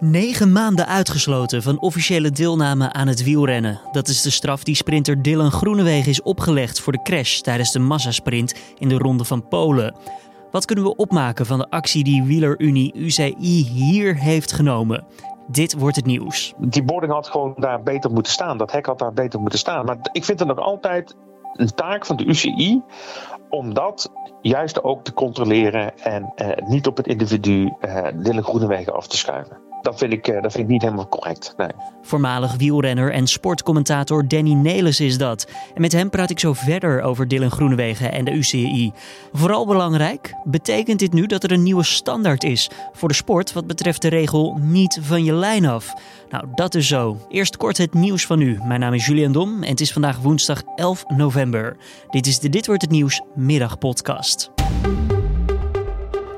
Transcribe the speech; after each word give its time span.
Negen 0.00 0.52
maanden 0.52 0.86
uitgesloten 0.86 1.62
van 1.62 1.80
officiële 1.80 2.30
deelname 2.30 2.92
aan 2.92 3.06
het 3.06 3.22
wielrennen. 3.22 3.80
Dat 3.92 4.08
is 4.08 4.22
de 4.22 4.30
straf 4.30 4.64
die 4.64 4.74
sprinter 4.74 5.22
Dylan 5.22 5.50
Groenewegen 5.50 6.10
is 6.10 6.22
opgelegd 6.22 6.80
voor 6.80 6.92
de 6.92 7.02
crash 7.02 7.40
tijdens 7.40 7.72
de 7.72 7.78
massasprint 7.78 8.54
in 8.78 8.88
de 8.88 8.98
Ronde 8.98 9.24
van 9.24 9.48
Polen. 9.48 9.94
Wat 10.50 10.64
kunnen 10.64 10.84
we 10.84 10.96
opmaken 10.96 11.46
van 11.46 11.58
de 11.58 11.70
actie 11.70 12.04
die 12.04 12.22
wielerunie 12.22 12.94
UCI 12.94 13.64
hier 13.64 14.16
heeft 14.16 14.52
genomen? 14.52 15.06
Dit 15.46 15.78
wordt 15.78 15.96
het 15.96 16.06
nieuws. 16.06 16.54
Die 16.58 16.84
boarding 16.84 17.12
had 17.12 17.28
gewoon 17.28 17.54
daar 17.56 17.82
beter 17.82 18.10
moeten 18.10 18.32
staan. 18.32 18.58
Dat 18.58 18.72
hek 18.72 18.86
had 18.86 18.98
daar 18.98 19.12
beter 19.12 19.40
moeten 19.40 19.58
staan. 19.58 19.84
Maar 19.84 19.98
ik 20.12 20.24
vind 20.24 20.38
het 20.38 20.48
nog 20.48 20.58
altijd 20.58 21.16
een 21.52 21.74
taak 21.74 22.06
van 22.06 22.16
de 22.16 22.24
UCI 22.24 22.82
om 23.48 23.74
dat 23.74 24.10
juist 24.40 24.82
ook 24.82 25.04
te 25.04 25.12
controleren 25.12 25.98
en 25.98 26.32
eh, 26.34 26.66
niet 26.68 26.86
op 26.86 26.96
het 26.96 27.06
individu 27.06 27.72
uh, 27.80 28.06
Dylan 28.14 28.44
Groenewegen 28.44 28.94
af 28.94 29.06
te 29.06 29.16
schuiven 29.16 29.67
dat 29.82 29.98
vind, 29.98 30.12
ik, 30.12 30.28
eh, 30.28 30.42
dat 30.42 30.52
vind 30.52 30.64
ik 30.64 30.70
niet 30.70 30.82
helemaal 30.82 31.08
correct. 31.08 31.54
Nee. 31.56 31.68
Voormalig 32.02 32.56
wielrenner 32.56 33.12
en 33.12 33.26
sportcommentator 33.26 34.28
Danny 34.28 34.52
Nelis 34.52 35.00
is 35.00 35.18
dat. 35.18 35.46
En 35.74 35.80
met 35.80 35.92
hem 35.92 36.10
praat 36.10 36.30
ik 36.30 36.38
zo 36.38 36.52
verder 36.52 37.02
over 37.02 37.28
Dylan 37.28 37.50
Groenewegen 37.50 38.12
en 38.12 38.24
de 38.24 38.30
UCI. 38.30 38.92
Vooral 39.32 39.66
belangrijk, 39.66 40.34
betekent 40.44 40.98
dit 40.98 41.12
nu 41.12 41.26
dat 41.26 41.44
er 41.44 41.52
een 41.52 41.62
nieuwe 41.62 41.82
standaard 41.82 42.44
is 42.44 42.70
voor 42.92 43.08
de 43.08 43.14
sport 43.14 43.52
wat 43.52 43.66
betreft 43.66 44.02
de 44.02 44.08
regel 44.08 44.58
niet 44.60 44.98
van 45.02 45.24
je 45.24 45.32
lijn 45.32 45.66
af? 45.66 45.94
Nou, 46.30 46.44
dat 46.54 46.74
is 46.74 46.86
zo. 46.88 47.16
Eerst 47.28 47.56
kort 47.56 47.76
het 47.76 47.94
nieuws 47.94 48.26
van 48.26 48.38
nu. 48.38 48.58
Mijn 48.64 48.80
naam 48.80 48.94
is 48.94 49.06
Julian 49.06 49.32
Dom 49.32 49.62
en 49.62 49.70
het 49.70 49.80
is 49.80 49.92
vandaag 49.92 50.18
woensdag 50.18 50.62
11 50.76 51.04
november. 51.08 51.76
Dit 52.10 52.26
is 52.26 52.38
de 52.38 52.48
Dit 52.48 52.66
wordt 52.66 52.82
het 52.82 52.90
nieuws 52.90 53.22
middagpodcast. 53.34 54.50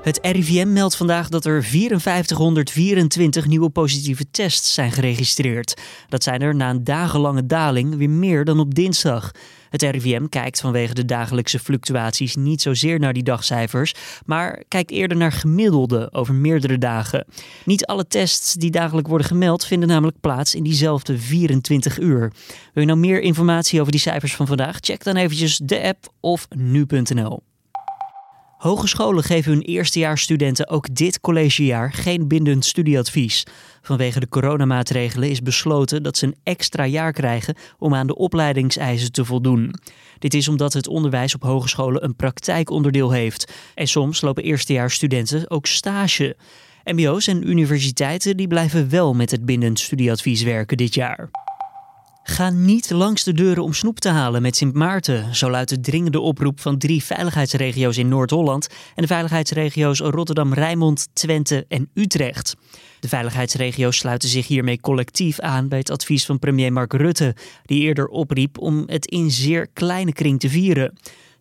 Het 0.03 0.19
RIVM 0.23 0.73
meldt 0.73 0.97
vandaag 0.97 1.29
dat 1.29 1.45
er 1.45 1.65
5424 1.65 3.47
nieuwe 3.47 3.71
positieve 3.71 4.31
tests 4.31 4.75
zijn 4.75 4.93
geregistreerd. 4.93 5.81
Dat 6.09 6.23
zijn 6.23 6.43
er 6.43 6.55
na 6.55 6.71
een 6.71 6.85
dagenlange 6.85 7.47
daling 7.47 7.97
weer 7.97 8.11
meer 8.11 8.45
dan 8.45 8.61
op 8.61 8.75
dinsdag. 8.75 9.31
Het 9.71 9.83
RIVM 9.83 10.27
kijkt 10.27 10.61
vanwege 10.61 10.95
de 10.95 11.05
dagelijkse 11.05 11.59
fluctuaties 11.59 12.37
niet 12.37 12.63
zozeer 12.63 12.99
naar 12.99 13.13
die 13.13 13.23
dagcijfers, 13.23 13.95
maar 14.27 14.63
kijkt 14.69 14.91
eerder 14.91 15.17
naar 15.17 15.33
gemiddelde 15.33 16.13
over 16.13 16.35
meerdere 16.35 16.79
dagen. 16.79 17.27
Niet 17.65 17.87
alle 17.87 18.07
tests 18.07 18.55
die 18.55 18.71
dagelijks 18.71 19.09
worden 19.09 19.27
gemeld 19.27 19.65
vinden 19.65 19.89
namelijk 19.89 20.21
plaats 20.21 20.55
in 20.55 20.63
diezelfde 20.63 21.19
24 21.19 21.99
uur. 21.99 22.33
Wil 22.73 22.83
je 22.83 22.89
nou 22.89 22.99
meer 22.99 23.21
informatie 23.21 23.81
over 23.81 23.93
die 23.93 24.01
cijfers 24.01 24.35
van 24.35 24.47
vandaag? 24.47 24.79
Check 24.81 25.05
dan 25.05 25.17
eventjes 25.17 25.57
de 25.57 25.83
app 25.83 26.13
of 26.21 26.47
nu.nl. 26.51 27.43
Hogescholen 28.61 29.25
geven 29.25 29.53
hun 29.53 29.63
eerstejaarsstudenten 29.63 30.69
ook 30.69 30.95
dit 30.95 31.21
collegejaar 31.21 31.93
geen 31.93 32.29
bindend 32.29 32.65
studieadvies. 32.65 33.47
Vanwege 33.83 34.21
de 34.21 34.29
coronamaatregelen 34.29 35.31
is 35.31 35.43
besloten 35.43 36.03
dat 36.03 36.17
ze 36.17 36.27
een 36.27 36.37
extra 36.43 36.87
jaar 36.87 37.13
krijgen 37.13 37.55
om 37.79 37.95
aan 37.95 38.07
de 38.07 38.17
opleidingseisen 38.17 39.13
te 39.13 39.25
voldoen. 39.25 39.75
Dit 40.19 40.35
is 40.35 40.49
omdat 40.49 40.73
het 40.73 40.89
onderwijs 40.89 41.35
op 41.35 41.43
hogescholen 41.43 42.05
een 42.05 42.17
praktijkonderdeel 42.17 43.11
heeft. 43.11 43.53
En 43.75 43.87
soms 43.87 44.21
lopen 44.21 44.43
eerstejaarsstudenten 44.43 45.51
ook 45.51 45.67
stage. 45.67 46.37
MBO's 46.85 47.27
en 47.27 47.49
universiteiten 47.49 48.37
die 48.37 48.49
blijven 48.49 48.91
wel 48.91 49.15
met 49.15 49.31
het 49.31 49.45
bindend 49.45 49.79
studieadvies 49.79 50.43
werken 50.43 50.77
dit 50.77 50.95
jaar. 50.95 51.31
Ga 52.31 52.51
niet 52.51 52.91
langs 52.91 53.25
de 53.25 53.33
deuren 53.33 53.63
om 53.63 53.73
snoep 53.73 53.99
te 53.99 54.09
halen 54.09 54.43
met 54.43 54.57
Sint 54.57 54.75
Maarten. 54.75 55.35
Zo 55.35 55.51
luidt 55.51 55.71
de 55.71 55.81
dringende 55.81 56.21
oproep 56.21 56.61
van 56.61 56.79
drie 56.79 57.05
veiligheidsregio's 57.05 57.97
in 57.97 58.09
Noord-Holland 58.09 58.69
en 58.95 59.03
de 59.03 59.07
veiligheidsregio's 59.07 59.99
Rotterdam, 59.99 60.55
Rijnmond, 60.55 61.09
Twente 61.13 61.65
en 61.69 61.91
Utrecht. 61.95 62.57
De 63.01 63.09
veiligheidsregio's 63.09 63.97
sluiten 63.97 64.29
zich 64.29 64.47
hiermee 64.47 64.81
collectief 64.81 65.41
aan 65.41 65.69
bij 65.69 65.79
het 65.79 65.91
advies 65.91 66.27
van 66.27 66.39
premier 66.39 66.73
Mark 66.73 66.93
Rutte, 66.93 67.37
die 67.65 67.81
eerder 67.83 68.07
opriep 68.07 68.59
om 68.59 68.85
het 68.87 69.07
in 69.07 69.31
zeer 69.31 69.69
kleine 69.73 70.13
kring 70.13 70.41
te 70.41 70.49
vieren. 70.49 70.99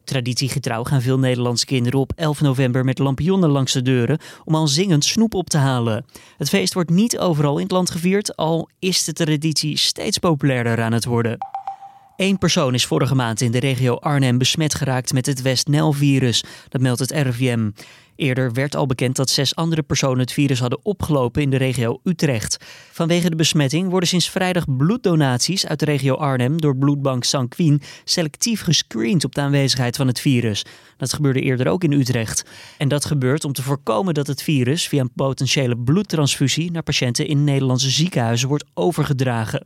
Traditiegetrouw 0.09 0.83
gaan 0.83 1.01
veel 1.01 1.19
Nederlandse 1.19 1.65
kinderen 1.65 1.99
op 1.99 2.11
11 2.15 2.41
november 2.41 2.85
met 2.85 2.99
lampionnen 2.99 3.49
langs 3.49 3.73
de 3.73 3.81
deuren 3.81 4.19
om 4.45 4.55
al 4.55 4.67
zingend 4.67 5.05
snoep 5.05 5.33
op 5.33 5.49
te 5.49 5.57
halen. 5.57 6.05
Het 6.37 6.49
feest 6.49 6.73
wordt 6.73 6.89
niet 6.89 7.17
overal 7.17 7.55
in 7.55 7.63
het 7.63 7.71
land 7.71 7.91
gevierd, 7.91 8.35
al 8.35 8.69
is 8.79 9.03
de 9.03 9.13
traditie 9.13 9.77
steeds 9.77 10.17
populairder 10.17 10.81
aan 10.81 10.91
het 10.91 11.05
worden. 11.05 11.37
Eén 12.15 12.37
persoon 12.37 12.73
is 12.73 12.85
vorige 12.85 13.15
maand 13.15 13.41
in 13.41 13.51
de 13.51 13.59
regio 13.59 13.95
Arnhem 13.95 14.37
besmet 14.37 14.75
geraakt 14.75 15.13
met 15.13 15.25
het 15.25 15.41
West-Nel-virus. 15.41 16.43
Dat 16.69 16.81
meldt 16.81 16.99
het 16.99 17.11
RIVM. 17.11 17.69
Eerder 18.19 18.53
werd 18.53 18.75
al 18.75 18.85
bekend 18.85 19.15
dat 19.15 19.29
zes 19.29 19.55
andere 19.55 19.81
personen 19.81 20.19
het 20.19 20.33
virus 20.33 20.59
hadden 20.59 20.79
opgelopen 20.83 21.41
in 21.41 21.49
de 21.49 21.57
regio 21.57 21.99
Utrecht. 22.03 22.57
Vanwege 22.91 23.29
de 23.29 23.35
besmetting 23.35 23.89
worden 23.89 24.09
sinds 24.09 24.29
vrijdag 24.29 24.75
bloeddonaties 24.77 25.67
uit 25.67 25.79
de 25.79 25.85
regio 25.85 26.15
Arnhem 26.15 26.61
door 26.61 26.77
bloedbank 26.77 27.23
Sanquin 27.23 27.81
selectief 28.03 28.61
gescreend 28.61 29.23
op 29.23 29.35
de 29.35 29.41
aanwezigheid 29.41 29.95
van 29.95 30.07
het 30.07 30.19
virus. 30.19 30.65
Dat 30.97 31.13
gebeurde 31.13 31.41
eerder 31.41 31.67
ook 31.67 31.83
in 31.83 31.91
Utrecht. 31.91 32.43
En 32.77 32.87
dat 32.87 33.05
gebeurt 33.05 33.45
om 33.45 33.53
te 33.53 33.63
voorkomen 33.63 34.13
dat 34.13 34.27
het 34.27 34.43
virus 34.43 34.87
via 34.87 35.01
een 35.01 35.13
potentiële 35.15 35.77
bloedtransfusie 35.77 36.71
naar 36.71 36.83
patiënten 36.83 37.27
in 37.27 37.43
Nederlandse 37.43 37.89
ziekenhuizen 37.89 38.47
wordt 38.47 38.65
overgedragen. 38.73 39.65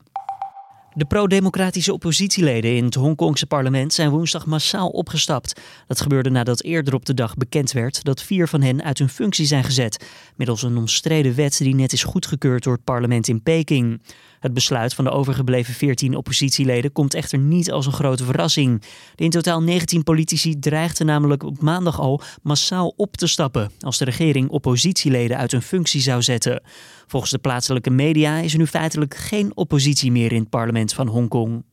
De 0.96 1.06
pro-democratische 1.06 1.94
oppositieleden 1.94 2.76
in 2.76 2.86
het 2.86 2.96
Hongkongse 2.96 3.46
parlement 3.46 3.94
zijn 3.94 4.10
woensdag 4.10 4.46
massaal 4.46 4.90
opgestapt. 4.90 5.62
Dat 5.88 6.02
gebeurde 6.02 6.30
nadat 6.30 6.62
eerder 6.62 6.94
op 6.94 7.06
de 7.06 7.14
dag 7.14 7.36
bekend 7.36 7.72
werd 7.72 8.04
dat 8.04 8.22
vier 8.22 8.48
van 8.48 8.62
hen 8.62 8.84
uit 8.84 9.00
hun 9.00 9.10
functie 9.10 9.46
zijn 9.46 9.64
gezet, 9.64 10.06
middels 10.36 10.64
een 10.64 10.78
omstreden 10.78 11.36
wet 11.36 11.58
die 11.58 11.76
net 11.76 11.94
is 11.94 12.04
goedgekeurd 12.04 12.64
door 12.64 12.74
het 12.74 12.84
parlement 12.84 13.28
in 13.28 13.44
Peking. 13.44 14.02
Het 14.44 14.54
besluit 14.54 14.94
van 14.94 15.04
de 15.04 15.12
overgebleven 15.12 15.74
14 15.74 16.16
oppositieleden 16.16 16.92
komt 16.92 17.14
echter 17.14 17.40
niet 17.40 17.72
als 17.72 17.86
een 17.86 17.92
grote 17.92 18.24
verrassing. 18.24 18.82
De 19.16 19.24
in 19.24 19.30
totaal 19.30 19.62
19 19.62 20.04
politici 20.04 20.60
dreigden 20.60 21.06
namelijk 21.06 21.44
op 21.44 21.62
maandag 21.62 22.00
al 22.00 22.22
massaal 22.42 22.94
op 22.96 23.18
te 23.18 23.28
stappen 23.28 23.72
als 23.80 23.98
de 23.98 24.06
regering 24.06 24.50
oppositieleden 24.50 25.38
uit 25.38 25.52
hun 25.52 25.62
functie 25.62 26.02
zou 26.02 26.22
zetten. 26.22 26.64
Volgens 27.08 27.32
de 27.32 27.38
plaatselijke 27.38 27.90
media 27.90 28.38
is 28.38 28.54
er 28.54 28.60
nu 28.60 28.68
feitelijk 28.68 29.16
geen 29.16 29.52
oppositie 29.56 30.12
meer 30.12 30.32
in 30.32 30.40
het 30.40 30.50
parlement 30.50 30.94
van 30.94 31.08
Hongkong. 31.08 31.64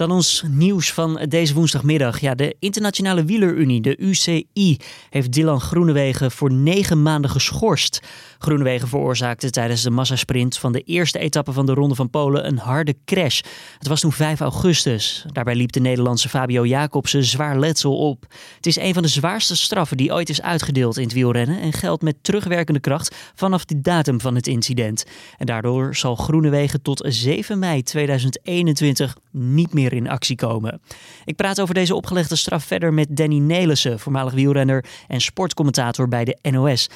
Dan 0.00 0.10
ons 0.10 0.44
nieuws 0.48 0.92
van 0.92 1.26
deze 1.28 1.54
woensdagmiddag. 1.54 2.20
Ja, 2.20 2.34
de 2.34 2.56
Internationale 2.58 3.24
Wielerunie, 3.24 3.80
de 3.80 3.98
UCI, 3.98 4.76
heeft 5.10 5.32
Dylan 5.32 5.60
Groenewegen 5.60 6.30
voor 6.30 6.52
negen 6.52 7.02
maanden 7.02 7.30
geschorst. 7.30 8.00
Groenewegen 8.42 8.88
veroorzaakte 8.88 9.50
tijdens 9.50 9.82
de 9.82 9.90
massasprint 9.90 10.58
van 10.58 10.72
de 10.72 10.80
eerste 10.80 11.18
etappe 11.18 11.52
van 11.52 11.66
de 11.66 11.74
Ronde 11.74 11.94
van 11.94 12.10
Polen 12.10 12.46
een 12.46 12.58
harde 12.58 12.96
crash. 13.04 13.40
Het 13.78 13.88
was 13.88 14.00
toen 14.00 14.12
5 14.12 14.40
augustus. 14.40 15.24
Daarbij 15.32 15.54
liep 15.54 15.72
de 15.72 15.80
Nederlandse 15.80 16.28
Fabio 16.28 16.66
Jacobsen 16.66 17.24
zwaar 17.24 17.58
letsel 17.58 17.96
op. 17.96 18.26
Het 18.56 18.66
is 18.66 18.76
een 18.76 18.94
van 18.94 19.02
de 19.02 19.08
zwaarste 19.08 19.56
straffen 19.56 19.96
die 19.96 20.12
ooit 20.12 20.28
is 20.28 20.42
uitgedeeld 20.42 20.96
in 20.96 21.02
het 21.02 21.12
wielrennen 21.12 21.60
en 21.60 21.72
geldt 21.72 22.02
met 22.02 22.16
terugwerkende 22.22 22.80
kracht 22.80 23.16
vanaf 23.34 23.64
de 23.64 23.80
datum 23.80 24.20
van 24.20 24.34
het 24.34 24.46
incident. 24.46 25.04
En 25.36 25.46
daardoor 25.46 25.96
zal 25.96 26.16
Groenewegen 26.16 26.82
tot 26.82 27.04
7 27.08 27.58
mei 27.58 27.82
2021 27.82 29.16
niet 29.30 29.72
meer 29.72 29.92
in 29.92 30.08
actie 30.08 30.36
komen. 30.36 30.80
Ik 31.24 31.36
praat 31.36 31.60
over 31.60 31.74
deze 31.74 31.94
opgelegde 31.94 32.36
straf 32.36 32.64
verder 32.64 32.94
met 32.94 33.16
Danny 33.16 33.38
Nelissen, 33.38 33.98
voormalig 33.98 34.32
wielrenner 34.32 34.84
en 35.08 35.20
sportcommentator 35.20 36.08
bij 36.08 36.24
de 36.24 36.38
NOS. 36.50 36.88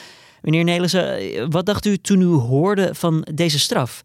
Meneer 0.45 0.65
Nelissen, 0.65 1.51
wat 1.51 1.67
dacht 1.67 1.85
u 1.85 1.99
toen 1.99 2.21
u 2.21 2.27
hoorde 2.27 2.95
van 2.95 3.27
deze 3.35 3.59
straf? 3.59 4.03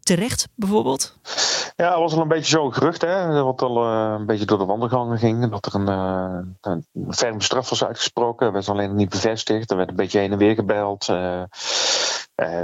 Terecht 0.00 0.48
bijvoorbeeld? 0.54 1.18
Ja, 1.76 1.88
het 1.90 1.98
was 1.98 2.12
al 2.12 2.20
een 2.20 2.28
beetje 2.28 2.58
zo'n 2.58 2.74
gerucht, 2.74 3.02
hè, 3.02 3.42
wat 3.42 3.62
al 3.62 3.84
uh, 3.84 4.14
een 4.18 4.26
beetje 4.26 4.44
door 4.44 4.58
de 4.58 4.64
wandelgangen 4.64 5.18
ging. 5.18 5.50
Dat 5.50 5.66
er 5.66 5.74
een, 5.74 5.88
uh, 6.64 7.14
ferme 7.14 7.42
straf 7.42 7.70
was 7.70 7.84
uitgesproken. 7.84 8.44
Dat 8.44 8.54
werd 8.54 8.68
alleen 8.68 8.94
niet 8.94 9.08
bevestigd. 9.08 9.70
Er 9.70 9.76
werd 9.76 9.88
een 9.88 9.96
beetje 9.96 10.18
heen 10.18 10.32
en 10.32 10.38
weer 10.38 10.54
gebeld. 10.54 11.08
Uh, 11.08 11.42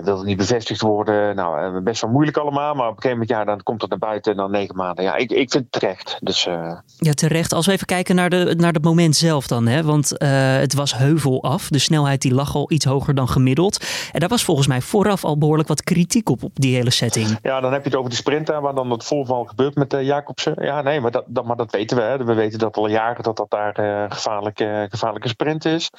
wilde 0.02 0.24
niet 0.24 0.36
bevestigd 0.36 0.80
worden. 0.80 1.36
Nou, 1.36 1.76
uh, 1.76 1.82
best 1.82 2.00
wel 2.02 2.10
moeilijk 2.10 2.36
allemaal. 2.36 2.74
Maar 2.74 2.88
op 2.88 2.96
een 2.96 3.02
gegeven 3.02 3.18
moment, 3.18 3.38
ja, 3.38 3.44
dan 3.44 3.62
komt 3.62 3.80
het 3.80 3.90
naar 3.90 3.98
buiten 3.98 4.32
en 4.32 4.38
dan 4.38 4.50
negen 4.50 4.76
maanden. 4.76 5.04
Ja, 5.04 5.16
ik, 5.16 5.30
ik 5.30 5.50
vind 5.50 5.64
het 5.70 5.72
terecht. 5.72 6.18
Dus, 6.20 6.46
uh... 6.46 6.72
Ja, 6.96 7.12
terecht. 7.12 7.52
Als 7.52 7.66
we 7.66 7.72
even 7.72 7.86
kijken 7.86 8.14
naar, 8.14 8.30
de, 8.30 8.54
naar 8.56 8.72
het 8.72 8.84
moment 8.84 9.16
zelf 9.16 9.46
dan. 9.46 9.66
Hè? 9.66 9.82
Want 9.82 10.14
het 10.18 10.74
was 10.74 10.96
heuvel 10.96 11.42
af. 11.42 11.68
De 11.68 11.78
snelheid 11.78 12.22
die 12.22 12.34
lag 12.34 12.54
al 12.54 12.72
iets 12.72 12.84
hoger 12.84 13.14
dan 13.14 13.28
gemiddeld. 13.28 13.84
En 14.12 14.20
daar 14.20 14.28
was 14.28 14.44
volgens 14.44 14.66
mij 14.66 14.80
vooraf 14.80 15.24
al 15.24 15.38
behoorlijk 15.38 15.68
wat 15.68 15.82
kritiek 15.82 16.28
op, 16.28 16.42
op 16.42 16.52
die 16.54 16.74
hele 16.74 16.90
setting. 16.90 17.38
Ja, 17.42 17.60
dan 17.60 17.72
heb 17.72 17.82
je 17.82 17.88
het 17.88 17.98
over 17.98 18.10
de 18.10 18.16
sprint, 18.16 18.48
waar 18.48 18.74
dan 18.74 18.90
het 18.90 19.04
voorval 19.04 19.44
gebeurt 19.44 19.74
met 19.74 19.96
Jacobsen. 20.00 20.54
Ja, 20.56 20.82
nee, 20.82 21.00
maar 21.00 21.10
dat, 21.10 21.24
dat, 21.26 21.44
maar 21.44 21.56
dat 21.56 21.72
weten 21.72 21.96
we. 21.96 22.02
Hè. 22.02 22.24
We 22.24 22.34
weten 22.34 22.58
dat 22.58 22.76
al 22.76 22.88
jaren 22.88 23.22
dat 23.22 23.36
dat 23.36 23.50
daar 23.50 23.74
gevaarlijke, 24.12 24.86
gevaarlijke 24.90 25.28
sprint 25.28 25.64
is. 25.64 25.90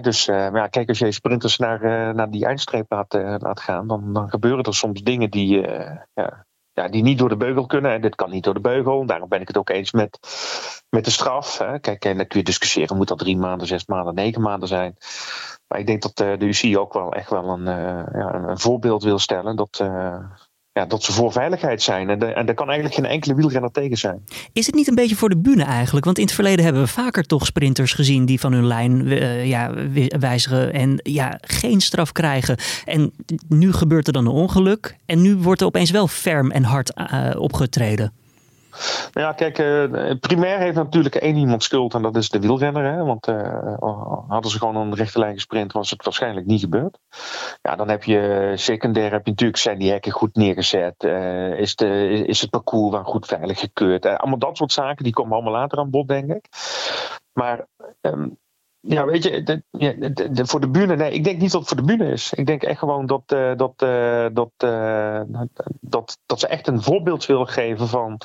dus 0.00 0.26
maar 0.26 0.56
ja, 0.56 0.66
kijk, 0.66 0.88
als 0.88 0.98
je 0.98 1.12
sprinters 1.12 1.58
naar, 1.58 1.80
naar 2.14 2.30
die 2.30 2.46
eindstreep 2.46 2.91
laat, 2.92 3.14
uh, 3.14 3.34
laat 3.38 3.60
gaan, 3.60 3.86
dan, 3.86 4.12
dan 4.12 4.30
gebeuren 4.30 4.64
er 4.64 4.74
soms 4.74 5.02
dingen 5.02 5.30
die, 5.30 5.68
uh, 5.68 5.96
ja, 6.14 6.46
ja, 6.72 6.88
die 6.88 7.02
niet 7.02 7.18
door 7.18 7.28
de 7.28 7.36
beugel 7.36 7.66
kunnen. 7.66 7.92
En 7.92 8.00
dit 8.00 8.14
kan 8.14 8.30
niet 8.30 8.44
door 8.44 8.54
de 8.54 8.60
beugel. 8.60 9.06
Daarom 9.06 9.28
ben 9.28 9.40
ik 9.40 9.48
het 9.48 9.56
ook 9.56 9.70
eens 9.70 9.92
met, 9.92 10.18
met 10.88 11.04
de 11.04 11.10
straf. 11.10 11.58
Hè. 11.58 11.78
Kijk, 11.78 12.04
en 12.04 12.16
dan 12.16 12.26
kun 12.26 12.38
je 12.38 12.44
discussiëren: 12.44 12.96
moet 12.96 13.08
dat 13.08 13.18
drie 13.18 13.36
maanden, 13.36 13.66
zes 13.66 13.86
maanden, 13.86 14.14
negen 14.14 14.42
maanden 14.42 14.68
zijn? 14.68 14.96
Maar 15.66 15.78
ik 15.78 15.86
denk 15.86 16.02
dat 16.02 16.16
de 16.16 16.46
UCI 16.46 16.78
ook 16.78 16.92
wel 16.92 17.12
echt 17.12 17.30
wel 17.30 17.48
een, 17.48 17.64
ja, 18.18 18.34
een 18.34 18.58
voorbeeld 18.58 19.02
wil 19.02 19.18
stellen. 19.18 19.56
Dat, 19.56 19.84
ja, 20.72 20.86
dat 20.86 21.02
ze 21.02 21.12
voor 21.12 21.32
veiligheid 21.32 21.82
zijn. 21.82 22.10
En, 22.10 22.18
de, 22.18 22.26
en 22.26 22.46
daar 22.46 22.54
kan 22.54 22.66
eigenlijk 22.66 22.94
geen 22.94 23.10
enkele 23.10 23.34
wielrenner 23.34 23.70
tegen 23.70 23.96
zijn. 23.96 24.24
Is 24.52 24.66
het 24.66 24.74
niet 24.74 24.88
een 24.88 24.94
beetje 24.94 25.16
voor 25.16 25.28
de 25.28 25.38
bühne 25.38 25.64
eigenlijk? 25.64 26.04
Want 26.04 26.18
in 26.18 26.24
het 26.24 26.34
verleden 26.34 26.64
hebben 26.64 26.82
we 26.82 26.88
vaker 26.88 27.26
toch 27.26 27.46
sprinters 27.46 27.92
gezien 27.92 28.24
die 28.24 28.40
van 28.40 28.52
hun 28.52 28.66
lijn 28.66 29.06
uh, 29.06 29.46
ja, 29.46 29.72
wijzigen 30.18 30.72
en 30.72 31.00
ja, 31.02 31.38
geen 31.40 31.80
straf 31.80 32.12
krijgen. 32.12 32.56
En 32.84 33.12
nu 33.48 33.72
gebeurt 33.72 34.06
er 34.06 34.12
dan 34.12 34.26
een 34.26 34.32
ongeluk. 34.32 34.96
En 35.06 35.22
nu 35.22 35.36
wordt 35.36 35.60
er 35.60 35.66
opeens 35.66 35.90
wel 35.90 36.08
ferm 36.08 36.50
en 36.50 36.64
hard 36.64 36.92
uh, 36.96 37.30
opgetreden. 37.36 38.12
Nou 39.12 39.26
ja, 39.26 39.32
kijk, 39.32 39.58
uh, 39.58 40.12
primair 40.20 40.58
heeft 40.58 40.76
natuurlijk 40.76 41.14
één 41.14 41.36
iemand 41.36 41.62
schuld 41.62 41.94
en 41.94 42.02
dat 42.02 42.16
is 42.16 42.28
de 42.28 42.40
wielrenner. 42.40 42.84
Hè? 42.84 43.04
Want 43.04 43.28
uh, 43.28 43.74
hadden 44.28 44.50
ze 44.50 44.58
gewoon 44.58 44.76
een 44.76 44.94
rechte 44.94 45.18
lijn 45.18 45.34
gesprint, 45.34 45.72
was 45.72 45.90
het 45.90 46.04
waarschijnlijk 46.04 46.46
niet 46.46 46.60
gebeurd. 46.60 46.98
Ja, 47.62 47.76
dan 47.76 47.88
heb 47.88 48.04
je 48.04 48.52
secundair 48.54 49.12
heb 49.12 49.24
je 49.24 49.30
natuurlijk 49.30 49.58
zijn 49.58 49.78
die 49.78 49.90
hekken 49.90 50.12
goed 50.12 50.36
neergezet. 50.36 51.04
Is, 51.56 51.76
de, 51.76 52.24
is 52.26 52.40
het 52.40 52.50
parcours 52.50 52.92
wel 52.92 53.04
goed 53.04 53.26
veilig 53.26 53.60
gekeurd? 53.60 54.06
allemaal 54.06 54.38
dat 54.38 54.56
soort 54.56 54.72
zaken, 54.72 55.04
die 55.04 55.12
komen 55.12 55.32
allemaal 55.32 55.52
later 55.52 55.78
aan 55.78 55.90
bod, 55.90 56.08
denk 56.08 56.30
ik. 56.30 56.46
Maar 57.32 57.66
um, 58.00 58.38
ja, 58.84 59.04
weet 59.04 59.22
je, 59.22 60.44
voor 60.46 60.60
de 60.60 60.68
bühne, 60.68 60.96
nee, 60.96 61.12
ik 61.12 61.24
denk 61.24 61.40
niet 61.40 61.50
dat 61.50 61.60
het 61.60 61.68
voor 61.68 61.86
de 61.86 61.96
bühne 61.96 62.12
is. 62.12 62.32
Ik 62.32 62.46
denk 62.46 62.62
echt 62.62 62.78
gewoon 62.78 63.06
dat, 63.06 63.22
uh, 63.32 63.56
dat, 63.56 63.82
uh, 63.82 64.26
dat, 64.32 64.50
uh, 64.64 65.20
dat, 65.80 66.18
dat 66.26 66.40
ze 66.40 66.46
echt 66.46 66.66
een 66.66 66.82
voorbeeld 66.82 67.26
willen 67.26 67.48
geven 67.48 67.88
van. 67.88 68.20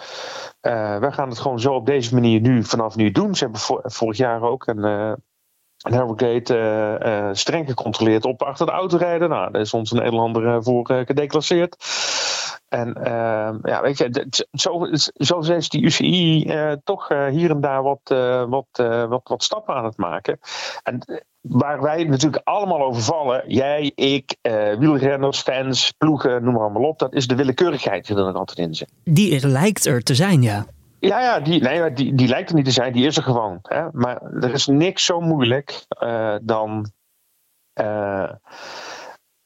we 1.00 1.08
gaan 1.12 1.30
het 1.30 1.40
gewoon 1.40 1.60
zo 1.60 1.74
op 1.74 1.86
deze 1.86 2.14
manier 2.14 2.42
nu, 2.42 2.64
vanaf 2.64 2.96
nu 2.96 3.12
doen. 3.12 3.36
Ze 3.36 3.44
hebben 3.44 3.62
vorig 3.84 4.18
jaar 4.18 4.42
ook 4.42 4.68
een, 4.68 4.84
een 4.84 5.94
Harrogate 5.94 7.30
streng 7.34 7.68
gecontroleerd 7.68 8.26
op 8.26 8.42
achter 8.42 8.66
de 8.66 8.72
auto 8.72 8.98
rijden. 8.98 9.30
Nou, 9.30 9.52
daar 9.52 9.62
is 9.62 9.74
ons 9.74 9.92
een 9.92 9.98
Nederlander 9.98 10.64
voor 10.64 10.86
gedeclasseerd. 11.06 11.76
En 12.70 12.98
uh, 12.98 13.54
ja, 13.62 13.82
weet 13.82 13.98
je, 13.98 14.28
zo, 14.52 14.88
zo 15.14 15.40
is 15.40 15.70
die 15.70 15.82
UCI 15.82 16.46
uh, 16.48 16.72
toch 16.84 17.12
uh, 17.12 17.28
hier 17.28 17.50
en 17.50 17.62
daar 17.62 17.84
wat, 17.84 18.00
uh, 18.12 18.44
wat, 18.50 18.68
wat, 19.10 19.22
wat 19.24 19.44
stappen 19.44 19.76
aan 19.76 19.86
het 19.86 19.98
maken. 19.98 20.40
En 20.84 21.24
waar 21.42 21.82
wij 21.82 22.04
natuurlijk 22.04 22.48
allemaal 22.48 22.82
over 22.82 23.02
vallen, 23.02 23.44
jij, 23.48 23.92
ik, 23.96 24.36
wielrenners, 24.80 25.42
fans, 25.42 25.92
ploegen, 25.92 26.44
noem 26.44 26.54
maar 26.54 26.62
allemaal 26.62 26.90
op, 26.90 27.00
dat 27.00 27.14
is 27.14 27.28
de 27.28 27.36
willekeurigheid 27.36 28.08
die 28.08 28.16
er 28.16 28.26
nog 28.26 28.36
altijd 28.36 28.58
in 28.58 28.76
zit. 28.76 28.92
Die 29.04 29.48
lijkt 29.48 29.86
er 29.86 30.04
te 30.04 30.16
zijn, 30.16 30.42
ja. 30.42 30.66
Ja, 31.00 31.22
ja 31.22 31.40
die, 31.40 31.62
nee, 31.62 31.94
die, 31.94 32.16
die 32.16 32.28
lijkt 32.28 32.50
er 32.50 32.56
niet 32.56 32.66
te 32.66 32.72
zijn, 32.72 32.94
die 32.94 33.06
is 33.06 33.18
er 33.18 33.24
gewoon. 33.24 33.60
Hè? 33.62 33.88
Maar 33.92 34.22
er 34.22 34.54
is 34.54 34.68
niks 34.68 35.06
zo 35.06 35.20
moeilijk 35.20 35.86
dan 36.42 36.92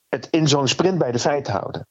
het 0.10 0.28
in 0.30 0.48
zo'n 0.48 0.68
sprint 0.68 0.98
bij 0.98 1.12
de 1.12 1.20
feiten 1.20 1.54
houden. 1.54 1.88